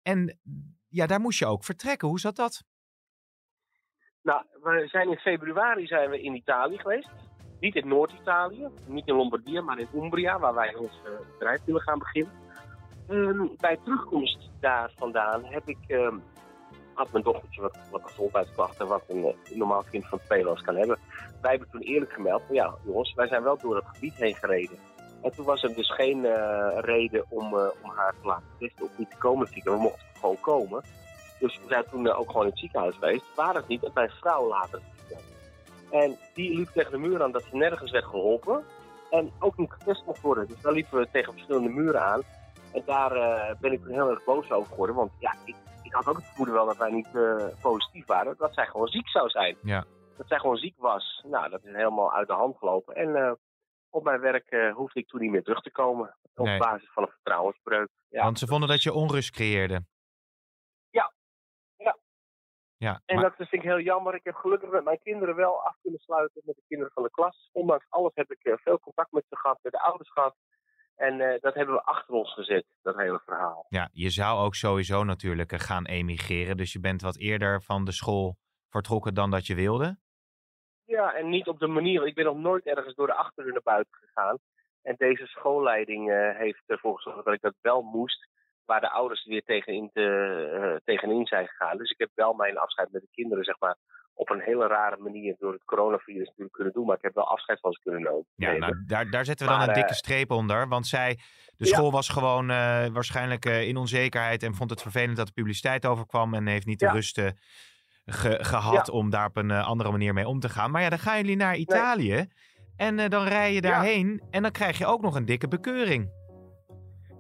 En 0.01 0.39
ja, 0.88 1.06
daar 1.08 1.20
moest 1.20 1.39
je 1.39 1.46
ook 1.46 1.63
vertrekken. 1.63 2.08
Hoe 2.08 2.20
zat 2.20 2.36
dat? 2.36 2.63
Nou, 4.22 4.46
we 4.62 4.88
zijn 4.88 5.10
in 5.10 5.18
februari 5.18 5.88
zijn 5.88 6.10
we 6.10 6.22
in 6.22 6.36
Italië 6.36 6.77
geweest. 6.77 7.10
Niet 7.63 7.75
in 7.75 7.88
Noord-Italië, 7.88 8.67
niet 8.86 9.08
in 9.08 9.15
Lombardië, 9.15 9.62
maar 9.62 9.79
in 9.79 9.88
Umbria, 9.93 10.39
waar 10.39 10.53
wij 10.53 10.75
ons 10.75 11.01
uh, 11.05 11.12
bedrijf 11.32 11.62
willen 11.65 11.82
gaan 11.82 12.00
beginnen. 12.00 12.32
Uh, 13.10 13.50
bij 13.58 13.77
terugkomst 13.84 14.50
daar 14.60 14.91
vandaan 14.98 15.46
heb 15.46 15.67
ik, 15.67 15.77
uh, 15.88 16.12
had 16.93 17.12
mijn 17.12 17.24
dochtertje 17.24 17.62
wat, 17.62 17.77
wat 17.91 18.01
gezondheidsklachten, 18.03 18.88
wat 18.88 19.03
een, 19.08 19.24
een 19.24 19.58
normaal 19.58 19.84
kind 19.89 20.08
van 20.08 20.20
tweeloos 20.25 20.62
kan 20.62 20.75
hebben. 20.75 20.98
Wij 21.41 21.51
hebben 21.51 21.70
toen 21.70 21.82
eerlijk 21.82 22.12
gemeld, 22.12 22.41
van 22.46 22.55
ja 22.55 22.74
jongens, 22.86 23.13
wij 23.13 23.27
zijn 23.27 23.43
wel 23.43 23.58
door 23.58 23.75
het 23.75 23.88
gebied 23.88 24.15
heen 24.15 24.36
gereden. 24.36 24.77
En 25.22 25.32
toen 25.36 25.46
was 25.46 25.63
er 25.63 25.75
dus 25.75 25.93
geen 25.93 26.17
uh, 26.17 26.77
reden 26.79 27.25
om, 27.29 27.53
om 27.84 27.89
haar 27.96 28.13
te 28.22 28.27
laten 28.27 28.48
testen 28.60 28.86
of 28.86 28.98
niet 28.98 29.10
te 29.10 29.17
komen. 29.17 29.48
We 29.63 29.72
mochten 29.72 30.08
gewoon 30.20 30.39
komen. 30.41 30.84
Dus 31.39 31.60
we 31.60 31.67
zijn 31.67 31.86
toen 31.89 32.12
ook 32.12 32.27
gewoon 32.27 32.43
in 32.43 32.50
het 32.50 32.60
ziekenhuis 32.60 32.96
geweest. 32.96 33.36
Waar 33.36 33.55
het 33.55 33.67
niet 33.67 33.82
dat 33.82 33.93
mijn 33.93 34.10
vrouw 34.10 34.48
later 34.48 34.82
En 35.93 36.17
die 36.33 36.55
liep 36.57 36.67
tegen 36.67 36.91
de 36.91 36.97
muur 36.97 37.23
aan 37.23 37.31
dat 37.31 37.43
ze 37.43 37.55
nergens 37.55 37.91
werd 37.91 38.05
geholpen. 38.05 38.63
En 39.09 39.31
ook 39.39 39.57
niet 39.57 39.71
getest 39.71 40.05
mocht 40.05 40.21
worden. 40.21 40.47
Dus 40.47 40.62
daar 40.62 40.73
liepen 40.73 41.00
we 41.00 41.07
tegen 41.12 41.33
verschillende 41.33 41.69
muren 41.69 42.01
aan. 42.01 42.21
En 42.73 42.81
daar 42.85 43.12
ben 43.59 43.71
ik 43.71 43.81
toen 43.83 43.93
heel 43.93 44.09
erg 44.09 44.23
boos 44.23 44.51
over 44.51 44.69
geworden. 44.69 44.95
Want 44.95 45.12
ja, 45.19 45.35
ik, 45.45 45.55
ik 45.83 45.93
had 45.93 46.07
ook 46.07 46.15
het 46.15 46.25
vermoeden 46.25 46.55
wel 46.55 46.65
dat 46.65 46.77
wij 46.77 46.91
niet 46.91 47.07
positief 47.62 48.05
waren. 48.05 48.35
Dat 48.38 48.53
zij 48.53 48.65
gewoon 48.65 48.88
ziek 48.88 49.07
zou 49.09 49.29
zijn. 49.29 49.57
Ja. 49.63 49.85
Dat 50.17 50.27
zij 50.27 50.39
gewoon 50.39 50.57
ziek 50.57 50.75
was. 50.77 51.23
Nou, 51.27 51.50
dat 51.50 51.63
is 51.63 51.71
helemaal 51.73 52.13
uit 52.13 52.27
de 52.27 52.33
hand 52.33 52.57
gelopen. 52.57 52.95
En 52.95 53.39
op 53.89 54.03
mijn 54.03 54.19
werk 54.19 54.71
hoefde 54.75 55.00
ik 55.00 55.07
toen 55.07 55.21
niet 55.21 55.31
meer 55.31 55.43
terug 55.43 55.62
te 55.62 55.71
komen. 55.71 56.15
Op 56.35 56.45
Nee. 56.45 56.57
basis 56.59 56.89
van 56.93 57.03
een 57.03 57.09
vertrouwensbreuk. 57.09 57.89
Ja. 58.09 58.23
Want 58.23 58.39
ze 58.39 58.47
vonden 58.47 58.69
dat 58.69 58.83
je 58.83 58.93
onrust 58.93 59.31
creëerde. 59.31 59.85
Ja. 62.84 63.02
En 63.06 63.16
maar- 63.16 63.24
dat 63.24 63.36
vind 63.36 63.52
ik 63.52 63.62
heel 63.62 63.80
jammer. 63.80 64.16
Ik 64.16 64.24
heb 64.24 64.36
gelukkig 64.36 64.70
met 64.70 64.84
mijn 64.84 65.00
kinderen 65.04 65.36
wel 65.36 65.63
af 65.63 65.75
kunnen 65.82 66.00
sluiten 66.00 66.42
met 66.46 66.56
de 66.56 66.63
kinderen 66.68 66.94
van 66.94 67.04
de 67.04 67.12
klas. 67.12 67.50
Ondanks 67.52 67.86
alles 67.90 68.12
heb 68.16 68.32
ik 68.32 68.44
eh, 68.44 68.54
veel 68.58 68.80
contact 68.80 69.12
met 69.12 69.25
ze 69.30 69.38
gehad, 69.38 69.60
met 69.62 69.72
de 69.72 69.82
ouders 69.82 70.12
gehad. 70.12 70.36
En 70.96 71.22
eh, 71.22 71.42
dat 71.42 71.54
hebben 71.54 71.75
we 71.75 71.84
achter 71.84 72.13
ons 72.13 72.34
gezet, 72.34 72.66
dat 72.82 72.96
hele 72.96 73.22
verhaal. 73.25 73.66
ja, 73.70 73.90
je 73.92 74.10
zou 74.10 74.40
ook 74.46 74.56
sowieso 74.56 75.04
natuurlijk 75.04 75.52
eh, 75.52 75.60
gaan 75.60 75.86
emigreren. 75.86 76.58
Dus 76.58 76.74
je 76.74 76.80
bent 76.80 77.02
wat 77.02 77.18
eerder 77.18 77.62
van 77.62 77.86
de 77.86 77.92
school 77.92 78.38
vertrokken 78.70 79.13
dan 79.13 79.32
dat 79.32 79.48
je 79.48 79.56
wilde. 79.56 79.98
Ja, 80.86 81.13
en 81.13 81.30
niet 81.30 81.48
op 81.48 81.60
de 81.60 81.68
manier. 81.68 82.06
Ik 82.08 82.16
ben 82.16 82.25
nog 82.25 82.38
nooit 82.38 82.66
ergens 82.66 82.96
door 82.96 83.08
de 83.08 83.13
achterdeur 83.13 83.54
naar 83.54 83.62
buiten 83.74 83.94
gegaan. 83.94 84.38
En 84.82 84.96
deze 84.98 85.25
schoolleiding 85.25 86.34
heeft 86.38 86.63
ervoor 86.66 86.96
gezorgd 86.96 87.25
dat 87.25 87.34
ik 87.34 87.42
dat 87.42 87.56
wel 87.62 87.82
moest. 87.82 88.28
Waar 88.65 88.82
de 88.82 88.89
ouders 88.89 89.25
weer 89.25 89.43
tegenin, 89.43 89.89
te, 89.93 90.05
eh, 90.62 90.75
tegenin 90.86 91.25
zijn 91.25 91.48
gegaan. 91.48 91.77
Dus 91.77 91.91
ik 91.91 91.98
heb 91.98 92.10
wel 92.15 92.34
mijn 92.34 92.58
afscheid 92.58 92.91
met 92.91 93.01
de 93.01 93.08
kinderen, 93.12 93.43
zeg 93.43 93.60
maar, 93.60 93.75
op 94.13 94.29
een 94.29 94.41
hele 94.41 94.67
rare 94.67 94.98
manier 94.98 95.36
door 95.39 95.53
het 95.53 95.63
coronavirus 95.63 96.27
natuurlijk 96.27 96.53
kunnen 96.55 96.74
doen. 96.74 96.86
Maar 96.86 96.96
ik 96.96 97.01
heb 97.01 97.13
wel 97.15 97.27
afscheid 97.27 97.60
van 97.60 97.72
ze 97.72 97.79
kunnen 97.84 98.01
nemen. 98.01 98.25
Ja, 98.36 98.51
nou, 98.53 98.84
daar, 98.88 99.10
daar 99.10 99.25
zetten 99.25 99.46
we 99.46 99.51
dan 99.51 99.60
Maar, 99.62 99.67
een 99.70 99.74
dikke 99.74 99.89
eh, 99.89 99.96
streep 99.98 100.32
onder. 100.32 100.67
Want 100.67 100.88
zij, 100.88 101.15
de 101.58 101.65
Ja. 101.67 101.74
school 101.75 101.91
was 101.91 102.10
gewoon 102.10 102.50
eh, 102.50 102.86
waarschijnlijk 102.88 103.46
in 103.46 103.77
onzekerheid 103.77 104.43
en 104.43 104.55
vond 104.55 104.70
het 104.70 104.82
vervelend 104.82 105.17
dat 105.17 105.27
de 105.27 105.34
publiciteit 105.34 105.86
overkwam 105.86 106.34
en 106.34 106.48
heeft 106.48 106.65
niet 106.65 106.79
de 106.79 106.89
rust 106.89 107.17
eh, 107.17 107.27
ge- 108.05 108.43
gehad 108.43 108.88
Ja. 108.88 108.93
om 108.93 109.10
daar 109.10 109.27
op 109.27 109.38
een 109.38 109.51
andere 109.51 109.91
manier 109.91 110.13
mee 110.13 110.27
om 110.27 110.39
te 110.39 110.50
gaan. 110.50 110.72
Maar 110.72 110.82
ja, 110.82 110.89
dan 110.89 111.00
gaan 111.00 111.17
jullie 111.17 111.36
naar 111.36 111.55
Italië 111.55 112.25
en 112.77 113.10
dan 113.10 113.27
rij 113.27 113.53
je 113.53 113.62
daarheen 113.62 114.24
en 114.32 114.41
dan 114.41 114.51
krijg 114.51 114.77
je 114.77 114.86
ook 114.86 115.01
nog 115.01 115.15
een 115.15 115.25
dikke 115.25 115.48
bekeuring. 115.48 116.22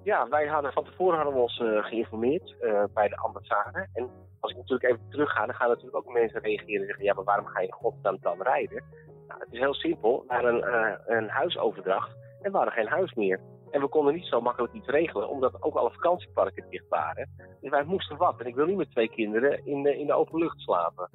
Ja, 0.03 0.27
wij 0.29 0.47
hadden 0.47 0.73
van 0.73 0.83
tevoren 0.83 1.19
hadden 1.19 1.41
ons 1.41 1.59
eh, 1.59 1.83
geïnformeerd 1.83 2.55
eh, 2.59 2.83
bij 2.93 3.07
de 3.07 3.17
ambassade. 3.17 3.87
En 3.93 4.09
als 4.39 4.51
ik 4.51 4.57
natuurlijk 4.57 4.89
even 4.89 5.09
terug 5.09 5.31
ga, 5.31 5.45
dan 5.45 5.55
gaan 5.55 5.67
natuurlijk 5.67 5.95
ook 5.95 6.13
mensen 6.13 6.41
reageren 6.41 6.79
en 6.81 6.85
zeggen: 6.85 7.05
ja, 7.05 7.13
maar 7.13 7.23
waarom 7.23 7.45
ga 7.45 7.59
je 7.59 7.67
in 7.67 7.73
godsnaam 7.73 8.17
dan 8.21 8.41
rijden? 8.41 8.83
Nou, 9.27 9.39
het 9.39 9.51
is 9.51 9.59
heel 9.59 9.73
simpel. 9.73 10.23
We 10.27 10.33
hadden 10.33 10.55
een, 10.55 10.63
eh, 10.63 11.17
een 11.17 11.29
huisoverdracht 11.29 12.11
en 12.41 12.51
we 12.51 12.57
hadden 12.57 12.73
geen 12.73 12.87
huis 12.87 13.13
meer. 13.13 13.39
En 13.71 13.81
we 13.81 13.87
konden 13.87 14.13
niet 14.13 14.25
zo 14.25 14.41
makkelijk 14.41 14.73
iets 14.73 14.87
regelen, 14.87 15.29
omdat 15.29 15.63
ook 15.63 15.75
alle 15.75 15.91
vakantieparken 15.91 16.69
dicht 16.69 16.87
waren. 16.89 17.29
Dus 17.61 17.69
wij 17.69 17.83
moesten 17.83 18.17
wat. 18.17 18.39
En 18.39 18.45
ik 18.45 18.55
wil 18.55 18.65
niet 18.65 18.77
met 18.77 18.91
twee 18.91 19.09
kinderen 19.09 19.65
in 19.65 19.85
in 19.85 20.07
de 20.07 20.13
open 20.13 20.39
lucht 20.39 20.59
slapen. 20.59 21.09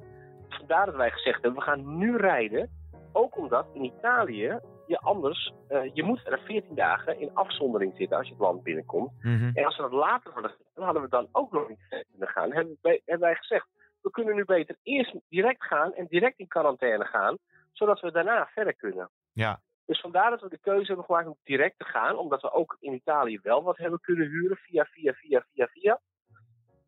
Vandaar 0.49 0.85
dat 0.85 0.95
wij 0.95 1.11
gezegd 1.11 1.41
hebben: 1.41 1.59
we 1.59 1.65
gaan 1.65 1.97
nu 1.97 2.17
rijden. 2.17 2.69
Ook 3.11 3.37
omdat 3.37 3.65
in 3.73 3.83
Italië 3.83 4.59
je 4.89 4.99
anders, 4.99 5.53
eh, 5.67 5.93
je 5.93 6.03
moet 6.03 6.27
er 6.27 6.39
14 6.39 6.75
dagen 6.75 7.19
in 7.19 7.33
afzondering 7.33 7.93
zitten 7.97 8.17
als 8.17 8.27
je 8.27 8.33
het 8.33 8.41
land 8.41 8.63
binnenkomt. 8.63 9.11
En 9.53 9.65
als 9.65 9.75
we 9.75 9.81
dat 9.81 9.91
later 9.91 10.31
hadden 10.33 10.51
dan 10.73 10.83
hadden 10.83 11.03
we 11.03 11.09
dan 11.09 11.27
ook 11.31 11.51
nog 11.51 11.69
niet 11.69 11.85
verder 11.89 12.05
kunnen 12.09 12.29
gaan. 12.29 12.53
Hebben 12.53 12.77
wij, 12.81 13.01
hebben 13.05 13.27
wij 13.27 13.35
gezegd, 13.35 13.67
we 14.01 14.11
kunnen 14.11 14.35
nu 14.35 14.45
beter 14.45 14.75
eerst 14.83 15.15
direct 15.29 15.63
gaan 15.63 15.93
en 15.93 16.05
direct 16.09 16.39
in 16.39 16.47
quarantaine 16.47 17.05
gaan, 17.05 17.37
zodat 17.71 17.99
we 17.99 18.11
daarna 18.11 18.49
verder 18.53 18.75
kunnen. 18.75 19.09
Ja, 19.33 19.59
Dus 19.85 19.99
vandaar 19.99 20.29
dat 20.29 20.41
we 20.41 20.49
de 20.49 20.59
keuze 20.59 20.85
hebben 20.85 21.05
gemaakt 21.05 21.27
om 21.27 21.37
direct 21.43 21.77
te 21.77 21.85
gaan, 21.85 22.17
omdat 22.17 22.41
we 22.41 22.51
ook 22.51 22.77
in 22.79 22.93
Italië 22.93 23.39
wel 23.43 23.63
wat 23.63 23.77
hebben 23.77 23.99
kunnen 24.01 24.27
huren 24.27 24.57
via, 24.57 24.85
via, 24.85 25.13
via, 25.13 25.45
via, 25.51 25.67
via. 25.67 25.99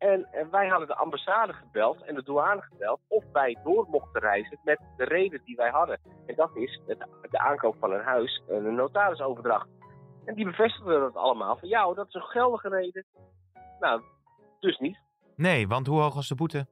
En, 0.02 0.28
en 0.32 0.50
wij 0.50 0.68
hadden 0.68 0.88
de 0.88 0.94
ambassade 0.94 1.52
gebeld 1.52 2.02
en 2.02 2.14
de 2.14 2.22
douane 2.22 2.62
gebeld 2.62 3.00
of 3.08 3.24
wij 3.32 3.58
door 3.64 3.86
mochten 3.88 4.20
reizen 4.20 4.58
met 4.64 4.80
de 4.96 5.04
reden 5.04 5.40
die 5.44 5.56
wij 5.56 5.70
hadden. 5.70 6.00
En 6.26 6.34
dat 6.34 6.56
is 6.56 6.80
het, 6.86 7.06
de 7.30 7.38
aankoop 7.38 7.76
van 7.78 7.92
een 7.92 8.04
huis 8.04 8.42
en 8.48 8.64
een 8.64 8.74
notarisoverdracht. 8.74 9.68
En 10.24 10.34
die 10.34 10.44
bevestigden 10.44 11.00
dat 11.00 11.16
allemaal. 11.16 11.56
Van 11.56 11.68
ja, 11.68 11.94
dat 11.94 12.06
is 12.06 12.14
een 12.14 12.22
geldige 12.22 12.68
reden. 12.68 13.04
Nou, 13.80 14.02
dus 14.60 14.78
niet. 14.78 14.98
nee, 15.36 15.68
want 15.68 15.86
hoe 15.86 16.00
hoog 16.00 16.14
was 16.14 16.28
de 16.28 16.34
boete? 16.34 16.66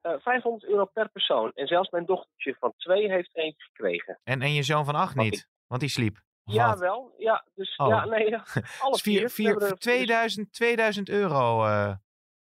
Eh 0.00 0.18
500 0.18 0.64
euro 0.64 0.84
per 0.84 1.08
persoon. 1.08 1.50
En 1.54 1.66
zelfs 1.66 1.90
mijn 1.90 2.06
dochtertje 2.06 2.56
van 2.58 2.72
twee 2.76 3.10
heeft 3.10 3.36
eentje 3.36 3.62
gekregen. 3.64 4.18
En, 4.24 4.42
en 4.42 4.52
je 4.52 4.62
zoon 4.62 4.84
van 4.84 4.94
acht 4.94 5.16
niet, 5.16 5.48
want 5.66 5.80
die 5.80 5.90
sliep. 5.90 6.20
Ja, 6.44 6.78
wel. 6.78 7.14
Ja, 7.18 7.44
dus 7.54 7.76
Oh. 7.76 7.88
ja, 7.88 8.04
nee. 8.04 8.28
Ja, 8.30 8.44
alle 8.80 8.92
Dus 8.92 9.02
vier, 9.02 9.18
vier. 9.18 9.30
vier, 9.30 9.44
We 9.44 9.50
hebben 9.50 9.68
er- 9.68 9.78
2000, 9.78 10.52
2000 10.52 11.08
euro 11.08 11.64
eh, 11.64 11.94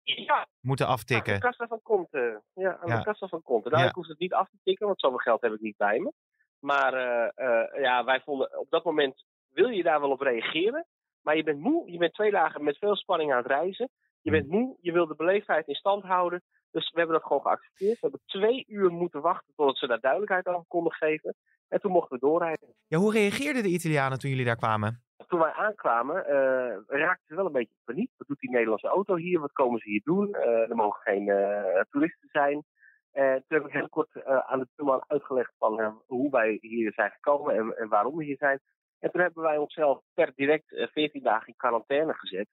Ja, 0.04 0.48
moeten 0.62 0.86
aan 0.86 0.92
aftikken. 0.92 1.34
de 1.34 1.40
kassa 1.40 1.68
van 1.68 1.82
Conte. 1.82 2.42
Ja, 2.54 2.78
aan 2.82 2.88
Ja. 2.90 2.98
de 2.98 3.04
kassa 3.04 3.28
van 3.28 3.42
Conte. 3.42 3.70
Nou, 3.70 3.82
Ja. 3.84 3.90
ik 3.90 3.96
hoef 3.96 4.08
het 4.08 4.20
niet 4.20 4.34
af 4.34 4.50
te 4.50 4.58
tikken, 4.64 4.86
want 4.88 5.00
zoveel 5.00 5.18
geld 5.18 5.42
heb 5.42 5.54
ik 5.54 5.62
niet 5.62 5.78
bij 5.78 6.00
me. 6.00 6.12
Maar 6.60 6.94
eh, 6.94 7.30
eh, 7.36 7.82
ja, 7.82 8.04
wij 8.04 8.22
vonden 8.22 8.60
op 8.60 8.70
dat 8.70 8.84
moment 8.84 9.26
wil 9.54 9.68
je 9.70 9.84
daar 9.84 10.00
wel 10.02 10.12
op 10.12 10.22
reageren. 10.22 10.86
Maar 11.22 11.36
je 11.36 11.44
bent 11.44 11.60
moe, 11.60 11.92
je 11.92 11.98
bent 11.98 12.14
twee 12.14 12.32
dagen 12.32 12.64
met 12.64 12.78
veel 12.78 12.96
spanning 12.96 13.32
aan 13.32 13.38
het 13.38 13.48
reizen. 13.48 13.90
Je 14.22 14.32
bent 14.32 14.48
moe, 14.48 14.78
je 14.82 14.92
wil 14.92 15.08
de 15.08 15.16
beleefdheid 15.16 15.68
in 15.68 15.76
stand 15.76 16.04
houden. 16.04 16.42
Dus 16.72 16.92
we 16.92 16.98
hebben 16.98 17.16
dat 17.16 17.26
gewoon 17.26 17.42
geaccepteerd. 17.42 18.00
We 18.00 18.08
hebben 18.08 18.22
twee 18.26 18.66
uur 18.68 18.92
moeten 18.92 19.22
wachten 19.22 19.54
totdat 19.56 19.78
ze 19.78 19.88
daar 19.88 20.00
duidelijkheid 20.00 20.48
over 20.48 20.66
konden 20.68 20.94
geven. 20.94 21.36
En 21.68 21.80
toen 21.80 21.92
mochten 21.92 22.20
we 22.20 22.26
doorrijden. 22.26 22.74
Ja, 22.88 22.98
hoe 22.98 23.14
reageerden 23.14 23.64
de 23.64 23.70
Italianen 23.70 24.20
toen 24.20 24.30
jullie 24.30 24.46
daar 24.46 24.56
kwamen? 24.56 25.04
Toen 25.28 25.40
wij 25.40 25.52
aankwamen, 25.52 26.26
eh, 26.26 26.78
raakten 26.88 27.28
ze 27.28 27.36
wel 27.36 27.46
een 27.46 27.52
beetje 27.52 27.74
in 27.74 27.94
paniek. 27.94 28.12
Wat 28.18 28.28
doet 28.28 28.40
die 28.40 28.50
Nederlandse 28.50 28.88
auto 28.88 29.16
hier? 29.16 29.40
Wat 29.40 29.52
komen 29.52 29.80
ze 29.80 29.90
hier 29.90 30.02
doen? 30.04 30.34
Eh, 30.34 30.70
er 30.70 30.76
mogen 30.76 31.02
geen 31.02 31.30
eh, 31.30 31.82
toeristen 31.90 32.30
zijn. 32.32 32.64
En 33.12 33.44
toen 33.48 33.58
heb 33.58 33.68
ik 33.68 33.74
heel 33.74 33.90
kort 33.90 34.26
aan 34.26 34.60
de 34.60 34.68
tuurman 34.76 35.04
uitgelegd 35.08 35.54
van 35.58 36.02
hoe 36.08 36.32
wij 36.32 36.58
hier 36.62 36.94
zijn 36.94 37.12
gekomen 37.12 37.56
en, 37.56 37.78
en 37.78 37.90
waarom 37.90 38.18
we 38.18 38.24
hier 38.24 38.38
zijn. 38.38 38.60
En 39.02 39.12
toen 39.12 39.22
hebben 39.22 39.44
wij 39.44 39.58
onszelf 39.58 40.02
per 40.14 40.32
direct 40.36 40.74
eh, 40.74 40.88
14 40.88 41.24
dagen 41.24 41.48
in 41.48 41.56
quarantaine 41.58 42.14
gezet. 42.14 42.48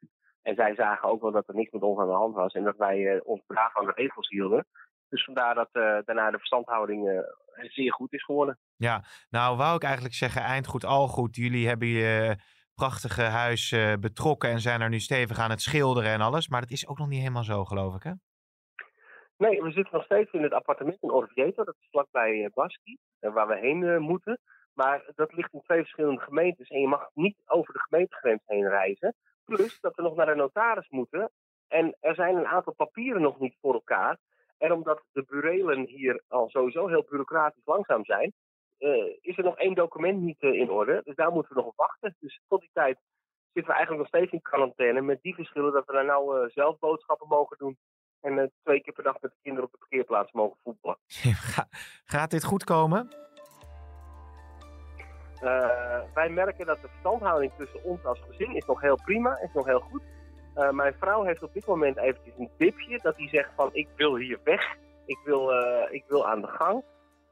En 0.49 0.55
zij 0.55 0.75
zagen 0.75 1.09
ook 1.09 1.23
wel 1.23 1.33
dat 1.33 1.49
er 1.49 1.55
niks 1.55 1.71
met 1.71 1.83
ons 1.83 1.99
aan 1.99 2.07
de 2.07 2.13
hand 2.13 2.35
was 2.35 2.53
en 2.53 2.65
dat 2.65 2.77
wij 2.77 3.15
eh, 3.15 3.21
ons 3.25 3.43
braaf 3.47 3.77
aan 3.77 3.85
de 3.85 3.93
regels 3.95 4.29
hielden. 4.29 4.67
Dus 5.09 5.25
vandaar 5.25 5.55
dat 5.55 5.69
eh, 5.73 5.99
daarna 6.05 6.31
de 6.31 6.39
verstandhouding 6.39 7.09
eh, 7.09 7.19
zeer 7.69 7.93
goed 7.93 8.13
is 8.13 8.25
geworden. 8.25 8.59
Ja, 8.77 9.05
nou 9.31 9.57
wou 9.57 9.77
ik 9.77 9.83
eigenlijk 9.83 10.15
zeggen 10.15 10.43
eind 10.43 10.67
goed 10.67 10.85
al 10.85 11.09
goed. 11.09 11.37
Jullie 11.37 11.69
hebben 11.69 11.89
je 11.89 12.37
prachtige 12.75 13.23
huis 13.23 13.77
betrokken 14.01 14.51
en 14.51 14.61
zijn 14.61 14.81
er 14.81 14.89
nu 14.89 14.99
stevig 14.99 15.39
aan 15.39 15.51
het 15.51 15.61
schilderen 15.61 16.11
en 16.11 16.21
alles. 16.21 16.49
Maar 16.49 16.61
dat 16.61 16.71
is 16.71 16.89
ook 16.89 16.99
nog 16.99 17.09
niet 17.09 17.21
helemaal 17.21 17.45
zo, 17.45 17.65
geloof 17.65 17.95
ik, 17.95 18.03
hè? 18.03 18.13
Nee, 19.37 19.63
we 19.63 19.71
zitten 19.71 19.95
nog 19.95 20.05
steeds 20.05 20.33
in 20.33 20.43
het 20.43 20.53
appartement 20.53 21.03
in 21.03 21.11
Orvieto. 21.11 21.65
Dat 21.65 21.77
is 21.81 21.89
vlakbij 21.91 22.51
uh, 23.21 23.33
waar 23.35 23.49
we 23.49 23.57
heen 23.57 24.01
moeten. 24.03 24.41
Maar 24.75 25.13
dat 25.15 25.33
ligt 25.33 25.53
in 25.53 25.63
twee 25.63 25.81
verschillende 25.81 26.21
gemeentes. 26.21 26.69
En 26.69 26.81
je 26.81 26.89
mag 26.89 27.11
niet 27.15 27.43
over 27.47 27.73
de 27.73 27.81
gemeentegrens 27.81 28.43
heen 28.47 28.69
reizen. 28.69 29.15
Plus 29.49 29.81
dat 29.81 29.97
we 29.97 30.03
nog 30.03 30.15
naar 30.15 30.27
de 30.27 30.35
notaris 30.35 30.89
moeten. 30.89 31.31
En 31.69 31.97
er 32.01 32.15
zijn 32.15 32.37
een 32.37 32.47
aantal 32.47 32.75
papieren 32.75 33.23
nog 33.23 33.39
niet 33.39 33.57
voor 33.61 33.75
elkaar. 33.75 34.19
En 34.59 34.73
omdat 34.73 35.03
de 35.13 35.25
burelen 35.27 35.87
hier 35.87 36.23
al 36.29 36.49
sowieso 36.49 36.87
heel 36.87 37.05
bureaucratisch 37.09 37.65
langzaam 37.65 38.05
zijn... 38.05 38.33
Uh, 38.79 39.17
is 39.21 39.39
er 39.39 39.45
nog 39.45 39.57
één 39.57 39.75
document 39.75 40.21
niet 40.21 40.43
uh, 40.43 40.53
in 40.53 40.71
orde. 40.71 41.01
Dus 41.05 41.15
daar 41.15 41.33
moeten 41.33 41.55
we 41.55 41.61
nog 41.61 41.71
op 41.71 41.77
wachten. 41.77 42.17
Dus 42.19 42.41
tot 42.49 42.61
die 42.61 42.71
tijd 42.73 42.99
zitten 43.53 43.73
we 43.73 43.79
eigenlijk 43.79 43.99
nog 43.99 44.07
steeds 44.07 44.33
in 44.33 44.43
quarantaine. 44.43 45.01
Met 45.01 45.23
die 45.23 45.35
verschillen 45.35 45.73
dat 45.73 45.87
we 45.87 45.93
daar 45.93 46.05
nou 46.05 46.45
uh, 46.45 46.51
zelf 46.51 46.79
boodschappen 46.79 47.29
mogen 47.29 47.59
doen. 47.59 47.79
En 48.21 48.53
twee 48.63 48.81
keer 48.81 48.93
per 48.93 49.05
dag 49.05 49.21
met 49.21 49.31
de 49.31 49.37
kinderen 49.43 49.67
op 49.67 49.73
de 49.73 49.79
parkeerplaats 49.79 50.33
mogen 50.33 50.59
voetballen. 50.63 50.99
Ga, 51.55 51.69
gaat 52.05 52.31
dit 52.31 52.45
goed 52.45 52.65
komen? 52.65 53.28
Uh, 55.43 56.01
wij 56.15 56.29
merken 56.29 56.67
dat 56.67 56.83
de 56.83 56.89
verstandhouding 56.89 57.53
tussen 57.59 57.85
ons 57.85 58.05
als 58.05 58.23
gezin 58.29 58.57
is 58.57 58.65
nog 58.65 58.81
heel 58.81 58.99
prima, 59.05 59.39
is 59.41 59.53
nog 59.53 59.67
heel 59.67 59.81
goed. 59.81 60.03
Uh, 60.59 60.71
mijn 60.71 60.95
vrouw 60.99 61.23
heeft 61.23 61.43
op 61.43 61.53
dit 61.53 61.67
moment 61.67 61.97
eventjes 61.97 62.35
een 62.39 62.51
dipje 62.57 62.99
dat 63.03 63.17
hij 63.17 63.29
zegt 63.29 63.51
van 63.57 63.71
ik 63.73 63.89
wil 63.97 64.17
hier 64.17 64.39
weg. 64.45 64.77
Ik 65.07 65.19
wil, 65.25 65.53
eh, 65.53 65.95
ik 65.95 66.05
wil 66.09 66.29
aan 66.29 66.41
de 66.41 66.47
gang. 66.47 66.85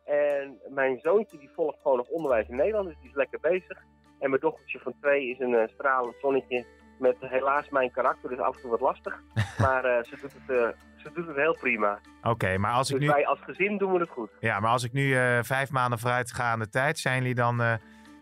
En 0.04 0.58
mijn 0.68 0.98
zoontje 1.02 1.38
die 1.38 1.50
volgt 1.54 1.78
gewoon 1.82 1.96
nog 1.96 2.08
onderwijs 2.08 2.48
in 2.48 2.56
Nederland, 2.56 2.86
dus 2.86 2.96
die 3.00 3.08
is 3.08 3.14
lekker 3.14 3.40
bezig. 3.40 3.78
En 4.18 4.30
mijn 4.30 4.40
dochtertje 4.40 4.78
van 4.78 4.94
twee 5.00 5.30
is 5.30 5.38
een 5.38 5.50
uh, 5.50 5.66
stralend 5.66 6.14
zonnetje 6.20 6.64
met 6.98 7.16
helaas 7.20 7.68
mijn 7.68 7.90
karakter, 7.90 8.28
dus 8.28 8.38
af 8.38 8.54
en 8.54 8.60
toe 8.60 8.70
wat 8.70 8.80
lastig. 8.80 9.20
maar 9.64 9.84
uh, 9.84 10.02
ze, 10.02 10.16
doet 10.20 10.32
het, 10.32 10.56
uh, 10.56 10.68
ze 10.96 11.10
doet 11.14 11.26
het 11.26 11.36
heel 11.36 11.56
prima. 11.60 11.98
Oké, 12.22 12.58
maar 12.58 12.72
als 12.72 12.90
ik 12.90 12.98
dus 12.98 13.06
nu... 13.06 13.12
wij 13.12 13.26
als 13.26 13.40
gezin 13.40 13.78
doen 13.78 13.92
we 13.92 13.98
het 13.98 14.10
goed. 14.10 14.30
Ja, 14.40 14.60
maar 14.60 14.70
als 14.70 14.84
ik 14.84 14.92
nu 14.92 15.14
vijf 15.42 15.70
maanden 15.70 15.98
vooruit 15.98 16.32
ga 16.32 16.50
aan 16.50 16.58
de 16.58 16.68
tijd, 16.68 16.98
zijn 16.98 17.18
jullie 17.18 17.34
dan 17.34 17.78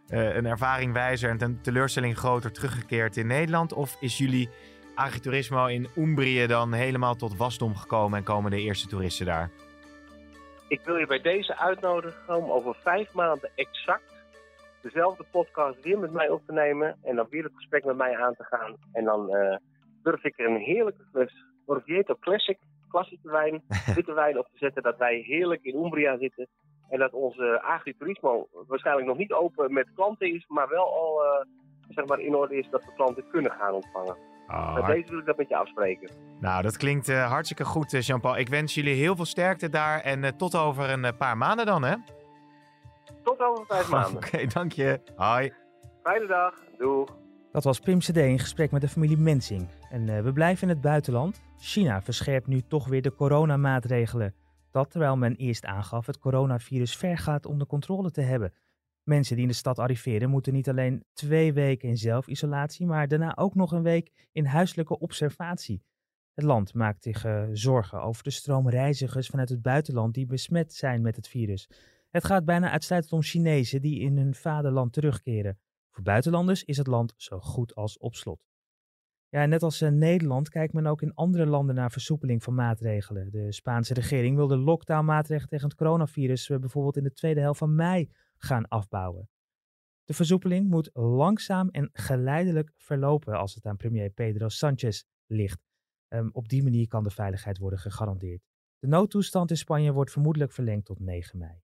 een 0.09 0.47
ervaring 0.47 0.93
wijzer 0.93 1.31
en 1.31 1.43
een 1.43 1.61
teleurstelling 1.61 2.17
groter 2.17 2.53
teruggekeerd 2.53 3.17
in 3.17 3.27
Nederland? 3.27 3.73
Of 3.73 3.97
is 4.01 4.19
jullie 4.19 4.49
agriturismo 4.95 5.67
in 5.67 5.89
Umbrië 5.97 6.47
dan 6.47 6.73
helemaal 6.73 7.15
tot 7.15 7.37
wasdom 7.37 7.77
gekomen 7.77 8.19
en 8.19 8.25
komen 8.25 8.51
de 8.51 8.61
eerste 8.61 8.89
toeristen 8.89 9.27
daar? 9.27 9.51
Ik 10.69 10.81
wil 10.85 10.97
je 10.97 11.07
bij 11.07 11.21
deze 11.21 11.59
uitnodigen 11.59 12.37
om 12.37 12.51
over 12.51 12.75
vijf 12.83 13.13
maanden 13.13 13.51
exact 13.55 14.15
dezelfde 14.85 15.25
podcast 15.31 15.83
weer 15.83 15.99
met 15.99 16.13
mij 16.13 16.29
op 16.29 16.43
te 16.47 16.53
nemen. 16.53 16.97
En 17.03 17.17
dan 17.17 17.27
weer 17.31 17.45
het 17.45 17.53
gesprek 17.55 17.85
met 17.85 17.97
mij 17.97 18.17
aan 18.17 18.35
te 18.35 18.45
gaan. 18.45 18.77
En 18.93 19.05
dan 19.05 19.37
uh, 19.37 19.57
durf 20.03 20.25
ik 20.25 20.39
er 20.39 20.47
een 20.47 20.61
heerlijke 20.61 21.05
fles 21.11 21.45
Orvieto 21.67 22.17
Classic, 22.21 22.59
klassieke 22.89 23.31
wijn, 23.31 23.63
witte 23.97 24.13
wijn 24.13 24.39
op 24.39 24.47
te 24.47 24.59
zetten. 24.59 24.83
Dat 24.83 24.99
wij 24.99 25.17
heerlijk 25.17 25.63
in 25.63 25.85
Umbria 25.85 26.19
zitten. 26.19 26.49
En 26.95 27.01
dat 27.01 27.13
onze 27.13 27.63
agriturismo 27.63 28.49
waarschijnlijk 28.67 29.07
nog 29.07 29.17
niet 29.17 29.33
open 29.33 29.73
met 29.73 29.93
klanten 29.95 30.35
is, 30.35 30.45
maar 30.49 30.69
wel 30.69 30.93
al 30.93 31.25
uh, 31.25 31.47
zeg 31.89 32.07
maar 32.07 32.21
in 32.21 32.35
orde 32.35 32.57
is 32.57 32.69
dat 32.71 32.85
we 32.85 32.93
klanten 32.95 33.25
kunnen 33.31 33.53
gaan 33.53 33.73
ontvangen. 33.73 34.17
Oh, 34.49 34.75
Met 34.75 34.87
deze 34.87 35.11
wil 35.11 35.19
ik 35.19 35.27
dat 35.27 35.37
met 35.37 35.49
je 35.49 35.57
afspreken. 35.57 36.11
Nou, 36.41 36.63
dat 36.63 36.77
klinkt 36.77 37.09
uh, 37.09 37.31
hartstikke 37.31 37.65
goed, 37.65 38.07
Jean-Paul. 38.07 38.37
Ik 38.37 38.49
wens 38.49 38.75
jullie 38.75 38.95
heel 38.95 39.17
veel 39.17 39.25
sterkte 39.25 39.69
daar 39.69 40.01
en 40.01 40.23
uh, 40.23 40.29
tot 40.29 40.57
over 40.57 40.91
een 40.91 41.17
paar 41.17 41.37
maanden 41.37 41.67
dan, 41.67 41.83
hè? 41.83 41.95
Tot 43.23 43.41
over 43.41 43.67
vijf 43.67 43.91
maanden. 43.97 44.17
Oké, 44.17 44.27
okay, 44.27 44.47
dank 44.47 44.73
je. 44.73 45.01
Hoi. 45.17 45.53
Fijne 46.03 46.27
dag. 46.27 46.55
Doeg. 46.79 47.09
Dat 47.53 47.65
was 47.65 47.81
Pim 47.81 47.99
CD 47.99 48.17
in 48.17 48.39
gesprek 48.39 48.71
met 48.71 48.81
de 48.81 48.89
familie 48.89 49.19
Mensing. 49.19 49.69
En 49.91 50.25
we 50.25 50.33
blijven 50.33 50.69
in 50.69 50.75
het 50.75 50.83
buitenland. 50.83 51.43
China 51.59 52.03
verscherpt 52.03 52.47
nu 52.47 52.61
toch 52.69 52.89
weer 52.89 53.03
de 53.03 53.15
coronamaatregelen. 53.15 54.35
Dat 54.75 54.91
terwijl 54.91 55.17
men 55.17 55.37
eerst 55.37 55.65
aangaf 55.65 56.07
het 56.07 56.19
coronavirus 56.19 56.97
vergaat 56.97 57.47
onder 57.47 57.67
controle 57.67 58.11
te 58.11 58.21
hebben. 58.21 58.53
Mensen 59.03 59.35
die 59.35 59.45
in 59.45 59.51
de 59.51 59.57
stad 59.57 59.79
arriveren 59.79 60.31
moeten 60.31 60.53
niet 60.53 60.69
alleen 60.69 61.05
twee 61.13 61.53
weken 61.53 61.89
in 61.89 61.97
zelfisolatie, 61.97 62.87
maar 62.87 63.09
daarna 63.09 63.37
ook 63.37 63.55
nog 63.55 63.73
een 63.73 63.83
week 63.83 64.29
in 64.33 64.45
huiselijke 64.45 64.99
observatie. 64.99 65.83
Het 66.33 66.45
land 66.45 66.75
maakt 66.75 67.03
zich 67.03 67.25
uh, 67.25 67.45
zorgen 67.53 68.03
over 68.03 68.23
de 68.23 68.31
stroom 68.31 68.69
reizigers 68.69 69.29
vanuit 69.29 69.49
het 69.49 69.63
buitenland 69.63 70.15
die 70.15 70.27
besmet 70.27 70.75
zijn 70.75 71.03
met 71.03 71.17
het 71.17 71.29
virus. 71.29 71.69
Het 72.11 72.25
gaat 72.25 72.45
bijna 72.45 72.71
uitsluitend 72.71 73.13
om 73.13 73.23
Chinezen 73.23 73.83
die 73.83 74.01
in 74.01 74.17
hun 74.17 74.35
vaderland 74.35 74.93
terugkeren. 74.93 75.59
Voor 75.91 76.03
buitenlanders 76.03 76.65
is 76.65 76.77
het 76.77 76.87
land 76.87 77.15
zo 77.17 77.41
goed 77.41 77.75
als 77.75 77.99
op 77.99 78.15
slot. 78.15 78.54
Ja, 79.35 79.47
net 79.47 79.63
als 79.63 79.83
in 79.83 79.99
Nederland 79.99 80.49
kijkt 80.49 80.73
men 80.73 80.87
ook 80.87 81.03
in 81.03 81.15
andere 81.15 81.47
landen 81.47 81.75
naar 81.75 81.91
versoepeling 81.91 82.43
van 82.43 82.55
maatregelen. 82.55 83.31
De 83.31 83.53
Spaanse 83.53 83.95
regering 83.95 84.37
wil 84.37 84.47
de 84.47 84.57
lockdownmaatregelen 84.57 85.49
tegen 85.49 85.69
het 85.69 85.77
coronavirus 85.77 86.49
bijvoorbeeld 86.49 86.97
in 86.97 87.03
de 87.03 87.13
tweede 87.13 87.41
helft 87.41 87.59
van 87.59 87.75
mei 87.75 88.11
gaan 88.37 88.69
afbouwen. 88.69 89.29
De 90.05 90.15
versoepeling 90.15 90.69
moet 90.69 90.91
langzaam 90.93 91.69
en 91.69 91.89
geleidelijk 91.93 92.73
verlopen 92.77 93.39
als 93.39 93.55
het 93.55 93.67
aan 93.67 93.77
premier 93.77 94.11
Pedro 94.11 94.49
Sanchez 94.49 95.03
ligt. 95.27 95.61
Um, 96.09 96.31
op 96.33 96.49
die 96.49 96.63
manier 96.63 96.89
kan 96.89 97.03
de 97.03 97.11
veiligheid 97.11 97.59
worden 97.59 97.79
gegarandeerd. 97.79 98.43
De 98.79 98.87
noodtoestand 98.87 99.51
in 99.51 99.57
Spanje 99.57 99.93
wordt 99.93 100.11
vermoedelijk 100.11 100.53
verlengd 100.53 100.85
tot 100.85 100.99
9 100.99 101.39
mei. 101.39 101.64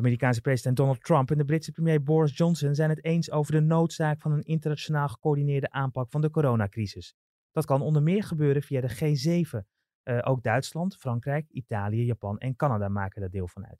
Amerikaanse 0.00 0.40
president 0.40 0.76
Donald 0.76 1.04
Trump 1.04 1.30
en 1.30 1.38
de 1.38 1.44
Britse 1.44 1.72
premier 1.72 2.02
Boris 2.02 2.36
Johnson 2.36 2.74
zijn 2.74 2.90
het 2.90 3.04
eens 3.04 3.30
over 3.30 3.52
de 3.52 3.60
noodzaak 3.60 4.20
van 4.20 4.32
een 4.32 4.42
internationaal 4.42 5.08
gecoördineerde 5.08 5.70
aanpak 5.70 6.10
van 6.10 6.20
de 6.20 6.30
coronacrisis. 6.30 7.14
Dat 7.50 7.64
kan 7.64 7.82
onder 7.82 8.02
meer 8.02 8.22
gebeuren 8.22 8.62
via 8.62 8.80
de 8.80 8.90
G7. 8.90 9.66
Uh, 10.04 10.18
ook 10.22 10.42
Duitsland, 10.42 10.96
Frankrijk, 10.96 11.48
Italië, 11.48 12.04
Japan 12.04 12.38
en 12.38 12.56
Canada 12.56 12.88
maken 12.88 13.22
er 13.22 13.30
deel 13.30 13.48
van 13.48 13.66
uit. 13.66 13.78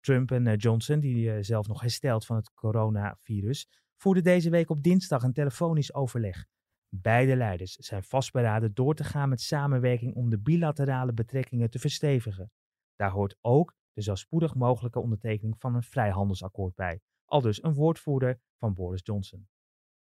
Trump 0.00 0.30
en 0.30 0.46
uh, 0.46 0.56
Johnson, 0.56 1.00
die 1.00 1.26
uh, 1.26 1.36
zelf 1.40 1.68
nog 1.68 1.80
herstelt 1.80 2.26
van 2.26 2.36
het 2.36 2.54
coronavirus, 2.54 3.68
voerden 3.96 4.22
deze 4.24 4.50
week 4.50 4.70
op 4.70 4.82
dinsdag 4.82 5.22
een 5.22 5.32
telefonisch 5.32 5.94
overleg. 5.94 6.46
Beide 6.88 7.36
leiders 7.36 7.74
zijn 7.74 8.02
vastberaden 8.02 8.74
door 8.74 8.94
te 8.94 9.04
gaan 9.04 9.28
met 9.28 9.40
samenwerking 9.40 10.14
om 10.14 10.30
de 10.30 10.38
bilaterale 10.38 11.12
betrekkingen 11.12 11.70
te 11.70 11.78
verstevigen. 11.78 12.50
Daar 12.96 13.10
hoort 13.10 13.36
ook 13.40 13.74
de 13.96 14.02
zo 14.02 14.14
spoedig 14.14 14.54
mogelijke 14.54 15.00
ondertekening 15.00 15.54
van 15.58 15.74
een 15.74 15.82
vrijhandelsakkoord 15.82 16.74
bij, 16.74 17.00
al 17.24 17.40
dus 17.40 17.62
een 17.62 17.74
woordvoerder 17.74 18.40
van 18.58 18.74
Boris 18.74 19.00
Johnson. 19.04 19.48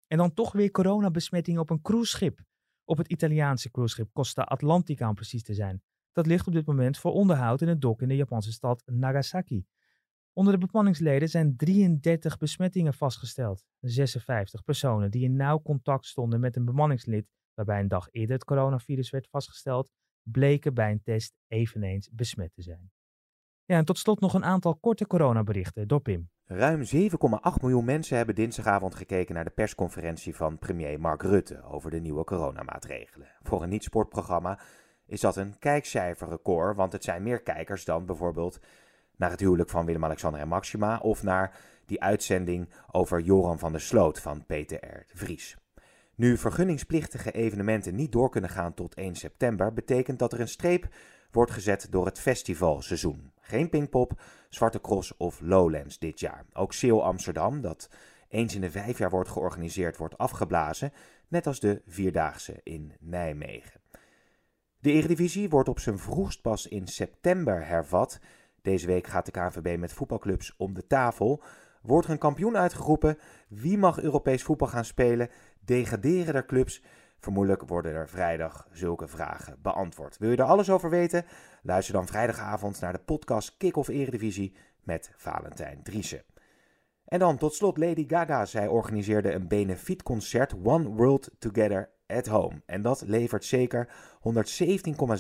En 0.06 0.18
dan 0.18 0.34
toch 0.34 0.52
weer 0.52 0.70
coronabesmetting 0.70 1.58
op 1.58 1.70
een 1.70 1.82
cruiseschip. 1.82 2.44
Op 2.84 2.98
het 2.98 3.08
Italiaanse 3.08 3.70
cruiseschip 3.70 4.12
Costa 4.12 4.42
Atlantica 4.42 5.08
om 5.08 5.14
precies 5.14 5.42
te 5.42 5.54
zijn. 5.54 5.82
Dat 6.12 6.26
ligt 6.26 6.46
op 6.46 6.52
dit 6.52 6.66
moment 6.66 6.98
voor 6.98 7.12
onderhoud 7.12 7.60
in 7.60 7.68
het 7.68 7.80
dok 7.80 8.02
in 8.02 8.08
de 8.08 8.16
Japanse 8.16 8.52
stad 8.52 8.82
Nagasaki. 8.86 9.66
Onder 10.32 10.58
de 10.58 10.66
bemanningsleden 10.66 11.28
zijn 11.28 11.56
33 11.56 12.38
besmettingen 12.38 12.94
vastgesteld. 12.94 13.64
56 13.80 14.64
personen 14.64 15.10
die 15.10 15.24
in 15.24 15.36
nauw 15.36 15.62
contact 15.62 16.06
stonden 16.06 16.40
met 16.40 16.56
een 16.56 16.64
bemanningslid 16.64 17.26
waarbij 17.54 17.80
een 17.80 17.88
dag 17.88 18.08
eerder 18.10 18.34
het 18.34 18.44
coronavirus 18.44 19.10
werd 19.10 19.28
vastgesteld, 19.28 19.90
bleken 20.22 20.74
bij 20.74 20.90
een 20.90 21.02
test 21.02 21.34
eveneens 21.46 22.08
besmet 22.12 22.52
te 22.54 22.62
zijn. 22.62 22.90
Ja, 23.66 23.76
en 23.76 23.84
tot 23.84 23.98
slot 23.98 24.20
nog 24.20 24.34
een 24.34 24.44
aantal 24.44 24.74
korte 24.74 25.06
coronaberichten 25.06 25.88
door 25.88 26.00
Pim. 26.00 26.28
Ruim 26.44 26.82
7,8 26.84 26.90
miljoen 27.60 27.84
mensen 27.84 28.16
hebben 28.16 28.34
dinsdagavond 28.34 28.94
gekeken 28.94 29.34
naar 29.34 29.44
de 29.44 29.50
persconferentie 29.50 30.36
van 30.36 30.58
premier 30.58 31.00
Mark 31.00 31.22
Rutte 31.22 31.62
over 31.62 31.90
de 31.90 32.00
nieuwe 32.00 32.24
coronamaatregelen. 32.24 33.28
Voor 33.42 33.62
een 33.62 33.68
niet-sportprogramma 33.68 34.58
is 35.06 35.20
dat 35.20 35.36
een 35.36 35.58
kijkcijferrecord, 35.58 36.76
want 36.76 36.92
het 36.92 37.04
zijn 37.04 37.22
meer 37.22 37.42
kijkers 37.42 37.84
dan 37.84 38.06
bijvoorbeeld 38.06 38.60
naar 39.16 39.30
het 39.30 39.40
huwelijk 39.40 39.70
van 39.70 39.86
Willem-Alexander 39.86 40.40
en 40.40 40.48
Maxima 40.48 40.98
of 40.98 41.22
naar 41.22 41.56
die 41.86 42.02
uitzending 42.02 42.68
over 42.90 43.20
Joran 43.20 43.58
van 43.58 43.72
der 43.72 43.80
Sloot 43.80 44.20
van 44.20 44.46
Peter 44.46 44.78
R. 44.78 45.04
de 45.06 45.16
Vries. 45.16 45.56
Nu 46.14 46.36
vergunningsplichtige 46.36 47.32
evenementen 47.32 47.94
niet 47.94 48.12
door 48.12 48.30
kunnen 48.30 48.50
gaan 48.50 48.74
tot 48.74 48.94
1 48.94 49.14
september, 49.14 49.72
betekent 49.72 50.18
dat 50.18 50.32
er 50.32 50.40
een 50.40 50.48
streep 50.48 50.88
wordt 51.30 51.50
gezet 51.50 51.86
door 51.90 52.06
het 52.06 52.20
festivalseizoen. 52.20 53.32
Geen 53.48 53.68
Pinkpop, 53.68 54.20
Zwarte 54.48 54.80
Cross 54.80 55.16
of 55.16 55.40
Lowlands 55.40 55.98
dit 55.98 56.20
jaar. 56.20 56.44
Ook 56.52 56.72
Seel 56.72 57.04
Amsterdam, 57.04 57.60
dat 57.60 57.90
eens 58.28 58.54
in 58.54 58.60
de 58.60 58.70
vijf 58.70 58.98
jaar 58.98 59.10
wordt 59.10 59.28
georganiseerd, 59.28 59.96
wordt 59.96 60.18
afgeblazen, 60.18 60.92
net 61.28 61.46
als 61.46 61.60
de 61.60 61.82
Vierdaagse 61.86 62.60
in 62.62 62.92
Nijmegen. 63.00 63.80
De 64.78 64.92
Eredivisie 64.92 65.48
wordt 65.48 65.68
op 65.68 65.78
zijn 65.78 65.98
vroegst 65.98 66.42
pas 66.42 66.66
in 66.66 66.86
september 66.86 67.66
hervat. 67.66 68.20
Deze 68.62 68.86
week 68.86 69.06
gaat 69.06 69.26
de 69.26 69.32
KNVB 69.32 69.78
met 69.78 69.92
voetbalclubs 69.92 70.54
om 70.56 70.74
de 70.74 70.86
tafel. 70.86 71.42
Wordt 71.82 72.06
er 72.06 72.12
een 72.12 72.18
kampioen 72.18 72.56
uitgeroepen? 72.56 73.18
Wie 73.48 73.78
mag 73.78 74.00
Europees 74.00 74.42
voetbal 74.42 74.68
gaan 74.68 74.84
spelen? 74.84 75.30
Degraderen 75.60 76.34
er 76.34 76.46
clubs? 76.46 76.82
Vermoedelijk 77.18 77.68
worden 77.68 77.94
er 77.94 78.08
vrijdag 78.08 78.68
zulke 78.72 79.08
vragen 79.08 79.58
beantwoord. 79.62 80.18
Wil 80.18 80.30
je 80.30 80.36
er 80.36 80.44
alles 80.44 80.70
over 80.70 80.90
weten? 80.90 81.24
Luister 81.62 81.94
dan 81.94 82.06
vrijdagavond 82.06 82.80
naar 82.80 82.92
de 82.92 82.98
podcast 82.98 83.56
Kick-Off 83.56 83.88
Eredivisie 83.88 84.54
met 84.82 85.12
Valentijn 85.16 85.82
Driessen. 85.82 86.22
En 87.04 87.18
dan 87.18 87.36
tot 87.36 87.54
slot 87.54 87.78
Lady 87.78 88.04
Gaga. 88.08 88.44
Zij 88.44 88.66
organiseerde 88.66 89.32
een 89.32 89.48
benefietconcert 89.48 90.54
One 90.64 90.88
World 90.88 91.30
Together 91.38 91.90
at 92.06 92.26
Home. 92.26 92.62
En 92.66 92.82
dat 92.82 93.02
levert 93.06 93.44
zeker 93.44 93.88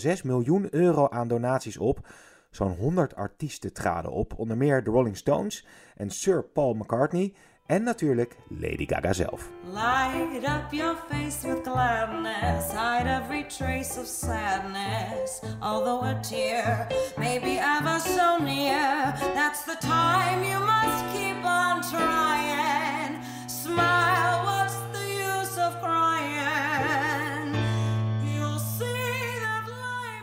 117,6 0.06 0.22
miljoen 0.24 0.74
euro 0.74 1.08
aan 1.08 1.28
donaties 1.28 1.78
op. 1.78 2.08
Zo'n 2.50 2.76
100 2.76 3.14
artiesten 3.14 3.72
traden 3.72 4.12
op, 4.12 4.38
onder 4.38 4.56
meer 4.56 4.84
de 4.84 4.90
Rolling 4.90 5.16
Stones 5.16 5.66
en 5.96 6.10
Sir 6.10 6.44
Paul 6.44 6.74
McCartney 6.74 7.34
en 7.66 7.82
natuurlijk 7.82 8.36
Lady 8.48 8.86
Gaga 8.86 9.12
zelf. 9.12 9.48
Light 9.72 10.44
up 10.44 10.72
your 10.72 10.96
face 11.10 11.48
with 11.48 11.64
gladness, 11.64 12.72
hide 12.72 13.06
every 13.06 13.44
trace 13.48 13.98
of 13.98 14.06
sadness. 14.06 15.40
Although 15.60 16.02
a 16.04 16.20
tear 16.20 16.86
may 17.16 17.38
be 17.38 17.58
ever 17.58 17.98
so 18.00 18.38
near, 18.44 19.14
that's 19.34 19.64
the 19.64 19.76
time 19.80 20.44
you 20.44 20.58
must 20.60 21.04
keep 21.12 21.44
on 21.44 21.82
trying. 21.82 23.22
Smile, 23.46 24.44
what's 24.44 24.76
the 24.92 25.06
use 25.08 25.58
of 25.58 25.80
crying? 25.82 26.05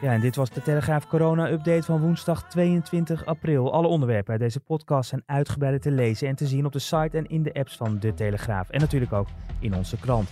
Ja, 0.04 0.12
en 0.12 0.20
dit 0.20 0.36
was 0.36 0.50
de 0.50 0.62
Telegraaf 0.62 1.08
Corona-update 1.08 1.84
van 1.84 2.02
woensdag 2.02 2.50
22 2.50 3.26
april. 3.26 3.74
Alle 3.74 3.88
onderwerpen 3.88 4.32
uit 4.32 4.42
deze 4.42 4.60
podcast 4.60 5.10
zijn 5.10 5.24
uitgebreider 5.26 5.82
te 5.82 5.92
lezen 5.92 6.28
en 6.28 6.36
te 6.36 6.48
zien 6.48 6.66
op 6.66 6.72
de 6.72 6.80
site 6.80 7.18
en 7.18 7.26
in 7.26 7.44
de 7.44 7.54
apps 7.54 7.78
van 7.78 8.00
De 8.00 8.13
Telegraaf. 8.13 8.70
En 8.70 8.80
natuurlijk 8.80 9.13
ook 9.13 9.28
in 9.60 9.76
onze 9.76 9.98
krant. 9.98 10.30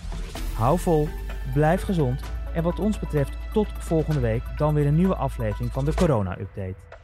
Hou 0.54 0.78
vol, 0.78 1.08
blijf 1.54 1.82
gezond 1.82 2.20
En 2.54 2.62
wat 2.62 2.78
ons 2.78 2.98
betreft 2.98 3.36
tot 3.52 3.68
volgende 3.78 4.20
week 4.20 4.42
dan 4.56 4.74
weer 4.74 4.86
een 4.86 4.96
nieuwe 4.96 5.16
aflevering 5.16 5.72
van 5.72 5.84
de 5.84 5.94
Corona 5.94 6.38
Update. 6.38 7.01